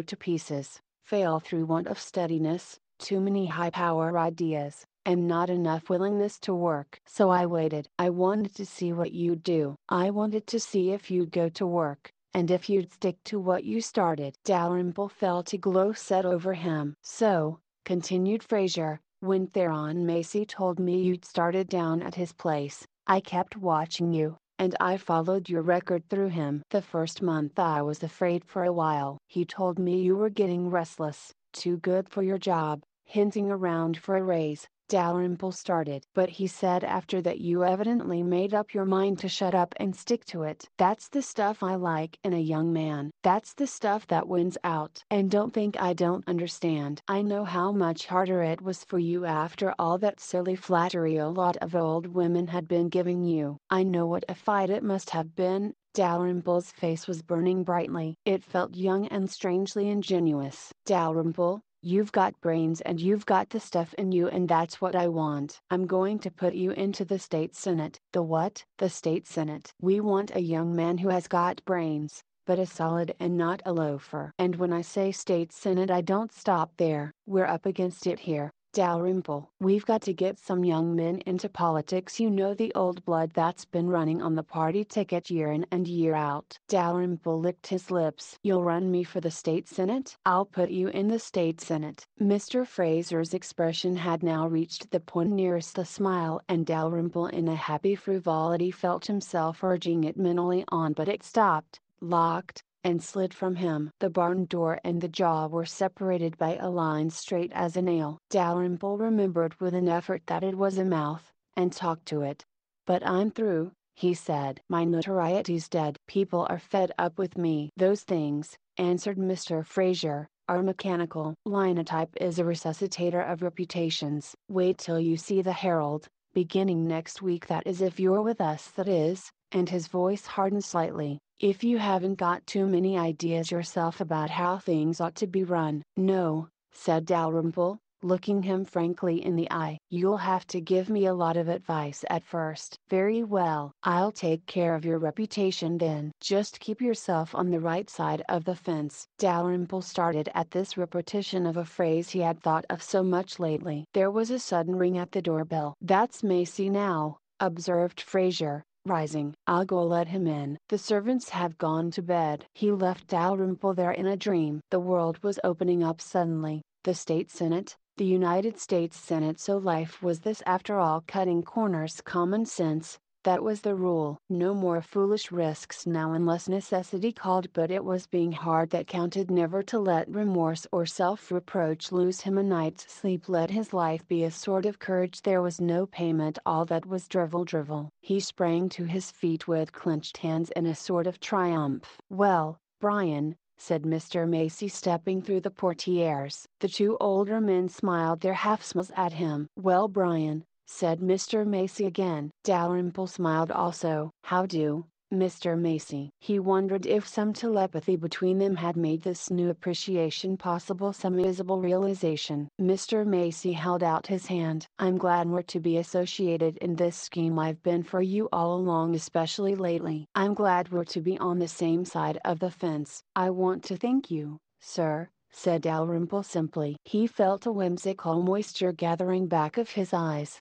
to 0.00 0.16
pieces, 0.16 0.80
fail 1.04 1.38
through 1.38 1.66
want 1.66 1.86
of 1.86 1.98
steadiness, 1.98 2.80
too 2.98 3.20
many 3.20 3.44
high 3.44 3.68
power 3.68 4.18
ideas, 4.18 4.86
and 5.04 5.28
not 5.28 5.50
enough 5.50 5.90
willingness 5.90 6.38
to 6.40 6.54
work. 6.54 6.98
So 7.04 7.28
I 7.28 7.44
waited. 7.44 7.90
I 7.98 8.08
wanted 8.08 8.54
to 8.54 8.64
see 8.64 8.90
what 8.94 9.12
you'd 9.12 9.42
do. 9.42 9.76
I 9.90 10.08
wanted 10.08 10.46
to 10.46 10.58
see 10.58 10.92
if 10.92 11.10
you'd 11.10 11.30
go 11.30 11.50
to 11.50 11.66
work, 11.66 12.10
and 12.32 12.50
if 12.50 12.70
you'd 12.70 12.90
stick 12.90 13.22
to 13.24 13.38
what 13.38 13.64
you 13.64 13.82
started. 13.82 14.34
Dalrymple 14.42 15.10
felt 15.10 15.52
a 15.52 15.58
glow 15.58 15.92
set 15.92 16.24
over 16.24 16.54
him. 16.54 16.94
So, 17.02 17.58
continued 17.84 18.42
Fraser, 18.42 18.98
when 19.20 19.48
Theron 19.48 20.06
Macy 20.06 20.46
told 20.46 20.80
me 20.80 21.02
you'd 21.02 21.26
started 21.26 21.68
down 21.68 22.00
at 22.00 22.14
his 22.14 22.32
place, 22.32 22.86
I 23.06 23.20
kept 23.20 23.58
watching 23.58 24.14
you, 24.14 24.38
and 24.58 24.74
I 24.80 24.96
followed 24.96 25.48
your 25.48 25.62
record 25.62 26.08
through 26.08 26.28
him. 26.28 26.62
The 26.70 26.82
first 26.82 27.22
month 27.22 27.58
I 27.58 27.82
was 27.82 28.02
afraid 28.02 28.44
for 28.44 28.64
a 28.64 28.72
while. 28.72 29.18
He 29.26 29.44
told 29.44 29.78
me 29.78 30.00
you 30.00 30.16
were 30.16 30.30
getting 30.30 30.70
restless, 30.70 31.32
too 31.52 31.76
good 31.78 32.08
for 32.08 32.22
your 32.22 32.38
job, 32.38 32.82
hinting 33.04 33.50
around 33.50 33.98
for 33.98 34.16
a 34.16 34.22
raise. 34.22 34.66
Dalrymple 34.88 35.52
started. 35.52 36.04
But 36.14 36.30
he 36.30 36.46
said 36.46 36.84
after 36.84 37.20
that 37.22 37.40
you 37.40 37.64
evidently 37.64 38.22
made 38.22 38.54
up 38.54 38.72
your 38.72 38.84
mind 38.84 39.18
to 39.20 39.28
shut 39.28 39.54
up 39.54 39.74
and 39.78 39.94
stick 39.94 40.24
to 40.26 40.42
it. 40.42 40.68
That's 40.78 41.08
the 41.08 41.22
stuff 41.22 41.62
I 41.62 41.74
like 41.74 42.18
in 42.22 42.32
a 42.32 42.38
young 42.38 42.72
man. 42.72 43.10
That's 43.22 43.54
the 43.54 43.66
stuff 43.66 44.06
that 44.06 44.28
wins 44.28 44.56
out. 44.62 45.02
And 45.10 45.30
don't 45.30 45.52
think 45.52 45.80
I 45.80 45.92
don't 45.92 46.26
understand. 46.28 47.02
I 47.08 47.22
know 47.22 47.44
how 47.44 47.72
much 47.72 48.06
harder 48.06 48.42
it 48.42 48.62
was 48.62 48.84
for 48.84 48.98
you 48.98 49.24
after 49.24 49.74
all 49.78 49.98
that 49.98 50.20
silly 50.20 50.56
flattery 50.56 51.16
a 51.16 51.28
lot 51.28 51.56
of 51.58 51.74
old 51.74 52.06
women 52.06 52.46
had 52.46 52.68
been 52.68 52.88
giving 52.88 53.24
you. 53.24 53.58
I 53.70 53.82
know 53.82 54.06
what 54.06 54.24
a 54.28 54.34
fight 54.34 54.70
it 54.70 54.82
must 54.82 55.10
have 55.10 55.34
been, 55.34 55.74
Dalrymple's 55.96 56.72
face 56.72 57.08
was 57.08 57.22
burning 57.22 57.64
brightly. 57.64 58.16
It 58.26 58.44
felt 58.44 58.76
young 58.76 59.06
and 59.08 59.30
strangely 59.30 59.88
ingenuous. 59.88 60.70
Dalrymple, 60.84 61.62
You've 61.88 62.10
got 62.10 62.40
brains 62.40 62.80
and 62.80 63.00
you've 63.00 63.26
got 63.26 63.50
the 63.50 63.60
stuff 63.60 63.94
in 63.94 64.10
you 64.10 64.26
and 64.26 64.48
that's 64.48 64.80
what 64.80 64.96
I 64.96 65.06
want. 65.06 65.60
I'm 65.70 65.86
going 65.86 66.18
to 66.18 66.32
put 66.32 66.54
you 66.54 66.72
into 66.72 67.04
the 67.04 67.20
state 67.20 67.54
senate. 67.54 68.00
The 68.12 68.24
what? 68.24 68.64
The 68.78 68.90
state 68.90 69.24
senate. 69.24 69.72
We 69.80 70.00
want 70.00 70.34
a 70.34 70.40
young 70.40 70.74
man 70.74 70.98
who 70.98 71.10
has 71.10 71.28
got 71.28 71.64
brains, 71.64 72.24
but 72.44 72.58
a 72.58 72.66
solid 72.66 73.14
and 73.20 73.38
not 73.38 73.62
a 73.64 73.72
loafer. 73.72 74.32
And 74.36 74.56
when 74.56 74.72
I 74.72 74.80
say 74.80 75.12
state 75.12 75.52
senate 75.52 75.92
I 75.92 76.00
don't 76.00 76.32
stop 76.32 76.72
there. 76.76 77.12
We're 77.24 77.46
up 77.46 77.66
against 77.66 78.08
it 78.08 78.18
here. 78.18 78.50
Dalrymple. 78.76 79.48
We've 79.58 79.86
got 79.86 80.02
to 80.02 80.12
get 80.12 80.38
some 80.38 80.62
young 80.62 80.94
men 80.94 81.22
into 81.24 81.48
politics. 81.48 82.20
You 82.20 82.28
know 82.28 82.52
the 82.52 82.74
old 82.74 83.02
blood 83.06 83.30
that's 83.32 83.64
been 83.64 83.88
running 83.88 84.20
on 84.20 84.34
the 84.34 84.42
party 84.42 84.84
ticket 84.84 85.30
year 85.30 85.50
in 85.50 85.64
and 85.70 85.88
year 85.88 86.14
out. 86.14 86.58
Dalrymple 86.68 87.40
licked 87.40 87.68
his 87.68 87.90
lips. 87.90 88.38
You'll 88.42 88.64
run 88.64 88.90
me 88.90 89.02
for 89.02 89.18
the 89.18 89.30
state 89.30 89.66
senate? 89.66 90.18
I'll 90.26 90.44
put 90.44 90.68
you 90.68 90.88
in 90.88 91.08
the 91.08 91.18
state 91.18 91.58
senate. 91.62 92.06
Mr. 92.20 92.66
Fraser's 92.66 93.32
expression 93.32 93.96
had 93.96 94.22
now 94.22 94.46
reached 94.46 94.90
the 94.90 95.00
point 95.00 95.30
nearest 95.30 95.74
the 95.74 95.86
smile 95.86 96.42
and 96.46 96.66
Dalrymple 96.66 97.28
in 97.28 97.48
a 97.48 97.54
happy 97.54 97.94
frivolity 97.94 98.70
felt 98.70 99.06
himself 99.06 99.64
urging 99.64 100.04
it 100.04 100.18
mentally 100.18 100.66
on 100.68 100.92
but 100.92 101.08
it 101.08 101.22
stopped, 101.22 101.80
locked, 102.02 102.62
and 102.86 103.02
slid 103.02 103.34
from 103.34 103.56
him. 103.56 103.90
The 103.98 104.08
barn 104.08 104.44
door 104.44 104.78
and 104.84 105.00
the 105.00 105.08
jaw 105.08 105.48
were 105.48 105.64
separated 105.64 106.38
by 106.38 106.54
a 106.54 106.70
line 106.70 107.10
straight 107.10 107.50
as 107.52 107.76
a 107.76 107.82
nail. 107.82 108.20
Dalrymple 108.30 108.96
remembered 108.96 109.60
with 109.60 109.74
an 109.74 109.88
effort 109.88 110.22
that 110.26 110.44
it 110.44 110.56
was 110.56 110.78
a 110.78 110.84
mouth, 110.84 111.32
and 111.56 111.72
talked 111.72 112.06
to 112.06 112.22
it. 112.22 112.44
But 112.86 113.04
I'm 113.04 113.32
through, 113.32 113.72
he 113.96 114.14
said. 114.14 114.60
My 114.68 114.84
notoriety's 114.84 115.68
dead. 115.68 115.96
People 116.06 116.46
are 116.48 116.60
fed 116.60 116.92
up 116.96 117.18
with 117.18 117.36
me. 117.36 117.70
Those 117.76 118.02
things, 118.04 118.56
answered 118.78 119.18
Mr. 119.18 119.66
Fraser, 119.66 120.28
are 120.48 120.62
mechanical. 120.62 121.34
Linotype 121.44 122.16
is 122.20 122.38
a 122.38 122.44
resuscitator 122.44 123.28
of 123.28 123.42
reputations. 123.42 124.32
Wait 124.48 124.78
till 124.78 125.00
you 125.00 125.16
see 125.16 125.42
the 125.42 125.52
Herald, 125.52 126.06
beginning 126.34 126.86
next 126.86 127.20
week 127.20 127.48
that 127.48 127.66
is 127.66 127.82
if 127.82 127.98
you're 127.98 128.22
with 128.22 128.40
us 128.40 128.68
that 128.76 128.86
is, 128.86 129.28
and 129.50 129.68
his 129.68 129.88
voice 129.88 130.24
hardened 130.24 130.62
slightly. 130.62 131.18
If 131.38 131.62
you 131.62 131.76
haven't 131.76 132.14
got 132.14 132.46
too 132.46 132.66
many 132.66 132.96
ideas 132.96 133.50
yourself 133.50 134.00
about 134.00 134.30
how 134.30 134.56
things 134.56 135.02
ought 135.02 135.16
to 135.16 135.26
be 135.26 135.44
run. 135.44 135.82
No, 135.94 136.48
said 136.72 137.04
Dalrymple, 137.04 137.78
looking 138.02 138.42
him 138.42 138.64
frankly 138.64 139.22
in 139.22 139.36
the 139.36 139.50
eye. 139.52 139.76
You'll 139.90 140.16
have 140.16 140.46
to 140.46 140.62
give 140.62 140.88
me 140.88 141.04
a 141.04 141.12
lot 141.12 141.36
of 141.36 141.48
advice 141.48 142.06
at 142.08 142.24
first. 142.24 142.78
Very 142.88 143.22
well. 143.22 143.72
I'll 143.82 144.12
take 144.12 144.46
care 144.46 144.74
of 144.74 144.86
your 144.86 144.98
reputation 144.98 145.76
then. 145.76 146.10
Just 146.22 146.58
keep 146.58 146.80
yourself 146.80 147.34
on 147.34 147.50
the 147.50 147.60
right 147.60 147.90
side 147.90 148.22
of 148.30 148.46
the 148.46 148.56
fence. 148.56 149.06
Dalrymple 149.18 149.82
started 149.82 150.30
at 150.34 150.52
this 150.52 150.78
repetition 150.78 151.44
of 151.44 151.58
a 151.58 151.66
phrase 151.66 152.08
he 152.08 152.20
had 152.20 152.40
thought 152.40 152.64
of 152.70 152.82
so 152.82 153.02
much 153.02 153.38
lately. 153.38 153.84
There 153.92 154.10
was 154.10 154.30
a 154.30 154.38
sudden 154.38 154.74
ring 154.74 154.96
at 154.96 155.12
the 155.12 155.20
doorbell. 155.20 155.74
That's 155.82 156.22
Macy 156.22 156.70
now, 156.70 157.18
observed 157.40 158.00
Fraser, 158.00 158.64
Rising. 158.86 159.34
I'll 159.48 159.64
go 159.64 159.82
let 159.82 160.06
him 160.06 160.28
in. 160.28 160.58
The 160.68 160.78
servants 160.78 161.30
have 161.30 161.58
gone 161.58 161.90
to 161.90 162.02
bed. 162.02 162.46
He 162.54 162.70
left 162.70 163.08
Dalrymple 163.08 163.74
there 163.74 163.90
in 163.90 164.06
a 164.06 164.16
dream. 164.16 164.60
The 164.70 164.78
world 164.78 165.18
was 165.24 165.40
opening 165.42 165.82
up 165.82 166.00
suddenly. 166.00 166.62
The 166.84 166.94
state 166.94 167.28
senate, 167.28 167.76
the 167.96 168.04
United 168.04 168.60
States 168.60 168.96
Senate 168.96 169.40
so 169.40 169.56
life 169.56 170.04
was 170.04 170.20
this 170.20 170.40
after 170.46 170.78
all 170.78 171.02
cutting 171.08 171.42
corners 171.42 172.00
common 172.00 172.46
sense, 172.46 172.96
That 173.26 173.42
was 173.42 173.62
the 173.62 173.74
rule. 173.74 174.20
No 174.30 174.54
more 174.54 174.80
foolish 174.80 175.32
risks 175.32 175.84
now 175.84 176.12
unless 176.12 176.48
necessity 176.48 177.10
called 177.10 177.52
but 177.52 177.72
it 177.72 177.84
was 177.84 178.06
being 178.06 178.30
hard 178.30 178.70
that 178.70 178.86
counted 178.86 179.32
never 179.32 179.64
to 179.64 179.80
let 179.80 180.08
remorse 180.08 180.64
or 180.70 180.86
self-reproach 180.86 181.90
lose 181.90 182.20
him 182.20 182.38
a 182.38 182.44
night's 182.44 182.88
sleep 182.88 183.28
let 183.28 183.50
his 183.50 183.74
life 183.74 184.06
be 184.06 184.22
a 184.22 184.30
sort 184.30 184.64
of 184.64 184.78
courage 184.78 185.22
there 185.22 185.42
was 185.42 185.60
no 185.60 185.86
payment 185.86 186.38
all 186.46 186.64
that 186.66 186.86
was 186.86 187.08
drivel 187.08 187.44
drivel. 187.44 187.90
He 188.00 188.20
sprang 188.20 188.68
to 188.68 188.84
his 188.84 189.10
feet 189.10 189.48
with 189.48 189.72
clenched 189.72 190.18
hands 190.18 190.52
in 190.54 190.64
a 190.64 190.76
sort 190.76 191.08
of 191.08 191.18
triumph. 191.18 192.00
Well, 192.08 192.60
Brian, 192.80 193.34
said 193.58 193.82
Mr. 193.82 194.28
Macy 194.28 194.68
stepping 194.68 195.20
through 195.20 195.40
the 195.40 195.50
portieres. 195.50 196.46
The 196.60 196.68
two 196.68 196.96
older 197.00 197.40
men 197.40 197.70
smiled 197.70 198.20
their 198.20 198.34
half 198.34 198.62
smiles 198.62 198.92
at 198.96 199.14
him. 199.14 199.48
Well 199.56 199.88
Brian, 199.88 200.44
said 200.66 201.00
Mr. 201.00 201.46
Macy 201.46 201.86
again. 201.86 202.30
Dalrymple 202.44 203.06
smiled 203.06 203.50
also. 203.50 204.10
How 204.24 204.46
do, 204.46 204.86
Mr. 205.14 205.56
Macy. 205.56 206.10
He 206.20 206.40
wondered 206.40 206.84
if 206.84 207.06
some 207.06 207.32
telepathy 207.32 207.94
between 207.94 208.38
them 208.38 208.56
had 208.56 208.76
made 208.76 209.02
this 209.02 209.30
new 209.30 209.50
appreciation 209.50 210.36
possible 210.36 210.92
some 210.92 211.14
visible 211.14 211.60
realization. 211.60 212.48
Mr. 212.60 213.06
Macy 213.06 213.52
held 213.52 213.84
out 213.84 214.08
his 214.08 214.26
hand. 214.26 214.66
I'm 214.80 214.98
glad 214.98 215.28
we're 215.28 215.42
to 215.42 215.60
be 215.60 215.76
associated 215.76 216.56
in 216.56 216.74
this 216.74 216.96
scheme 216.96 217.38
I've 217.38 217.62
been 217.62 217.84
for 217.84 218.02
you 218.02 218.28
all 218.32 218.56
along 218.56 218.96
especially 218.96 219.54
lately. 219.54 220.06
I'm 220.16 220.34
glad 220.34 220.70
we're 220.72 220.84
to 220.86 221.00
be 221.00 221.16
on 221.18 221.38
the 221.38 221.48
same 221.48 221.84
side 221.84 222.18
of 222.24 222.40
the 222.40 222.50
fence. 222.50 223.00
I 223.14 223.30
want 223.30 223.62
to 223.64 223.76
thank 223.76 224.10
you, 224.10 224.38
sir, 224.60 225.08
said 225.30 225.62
Dalrymple 225.62 226.24
simply. 226.24 226.76
He 226.84 227.06
felt 227.06 227.46
a 227.46 227.52
whimsical 227.52 228.22
moisture 228.22 228.72
gathering 228.72 229.28
back 229.28 229.56
of 229.56 229.70
his 229.70 229.94
eyes. 229.94 230.40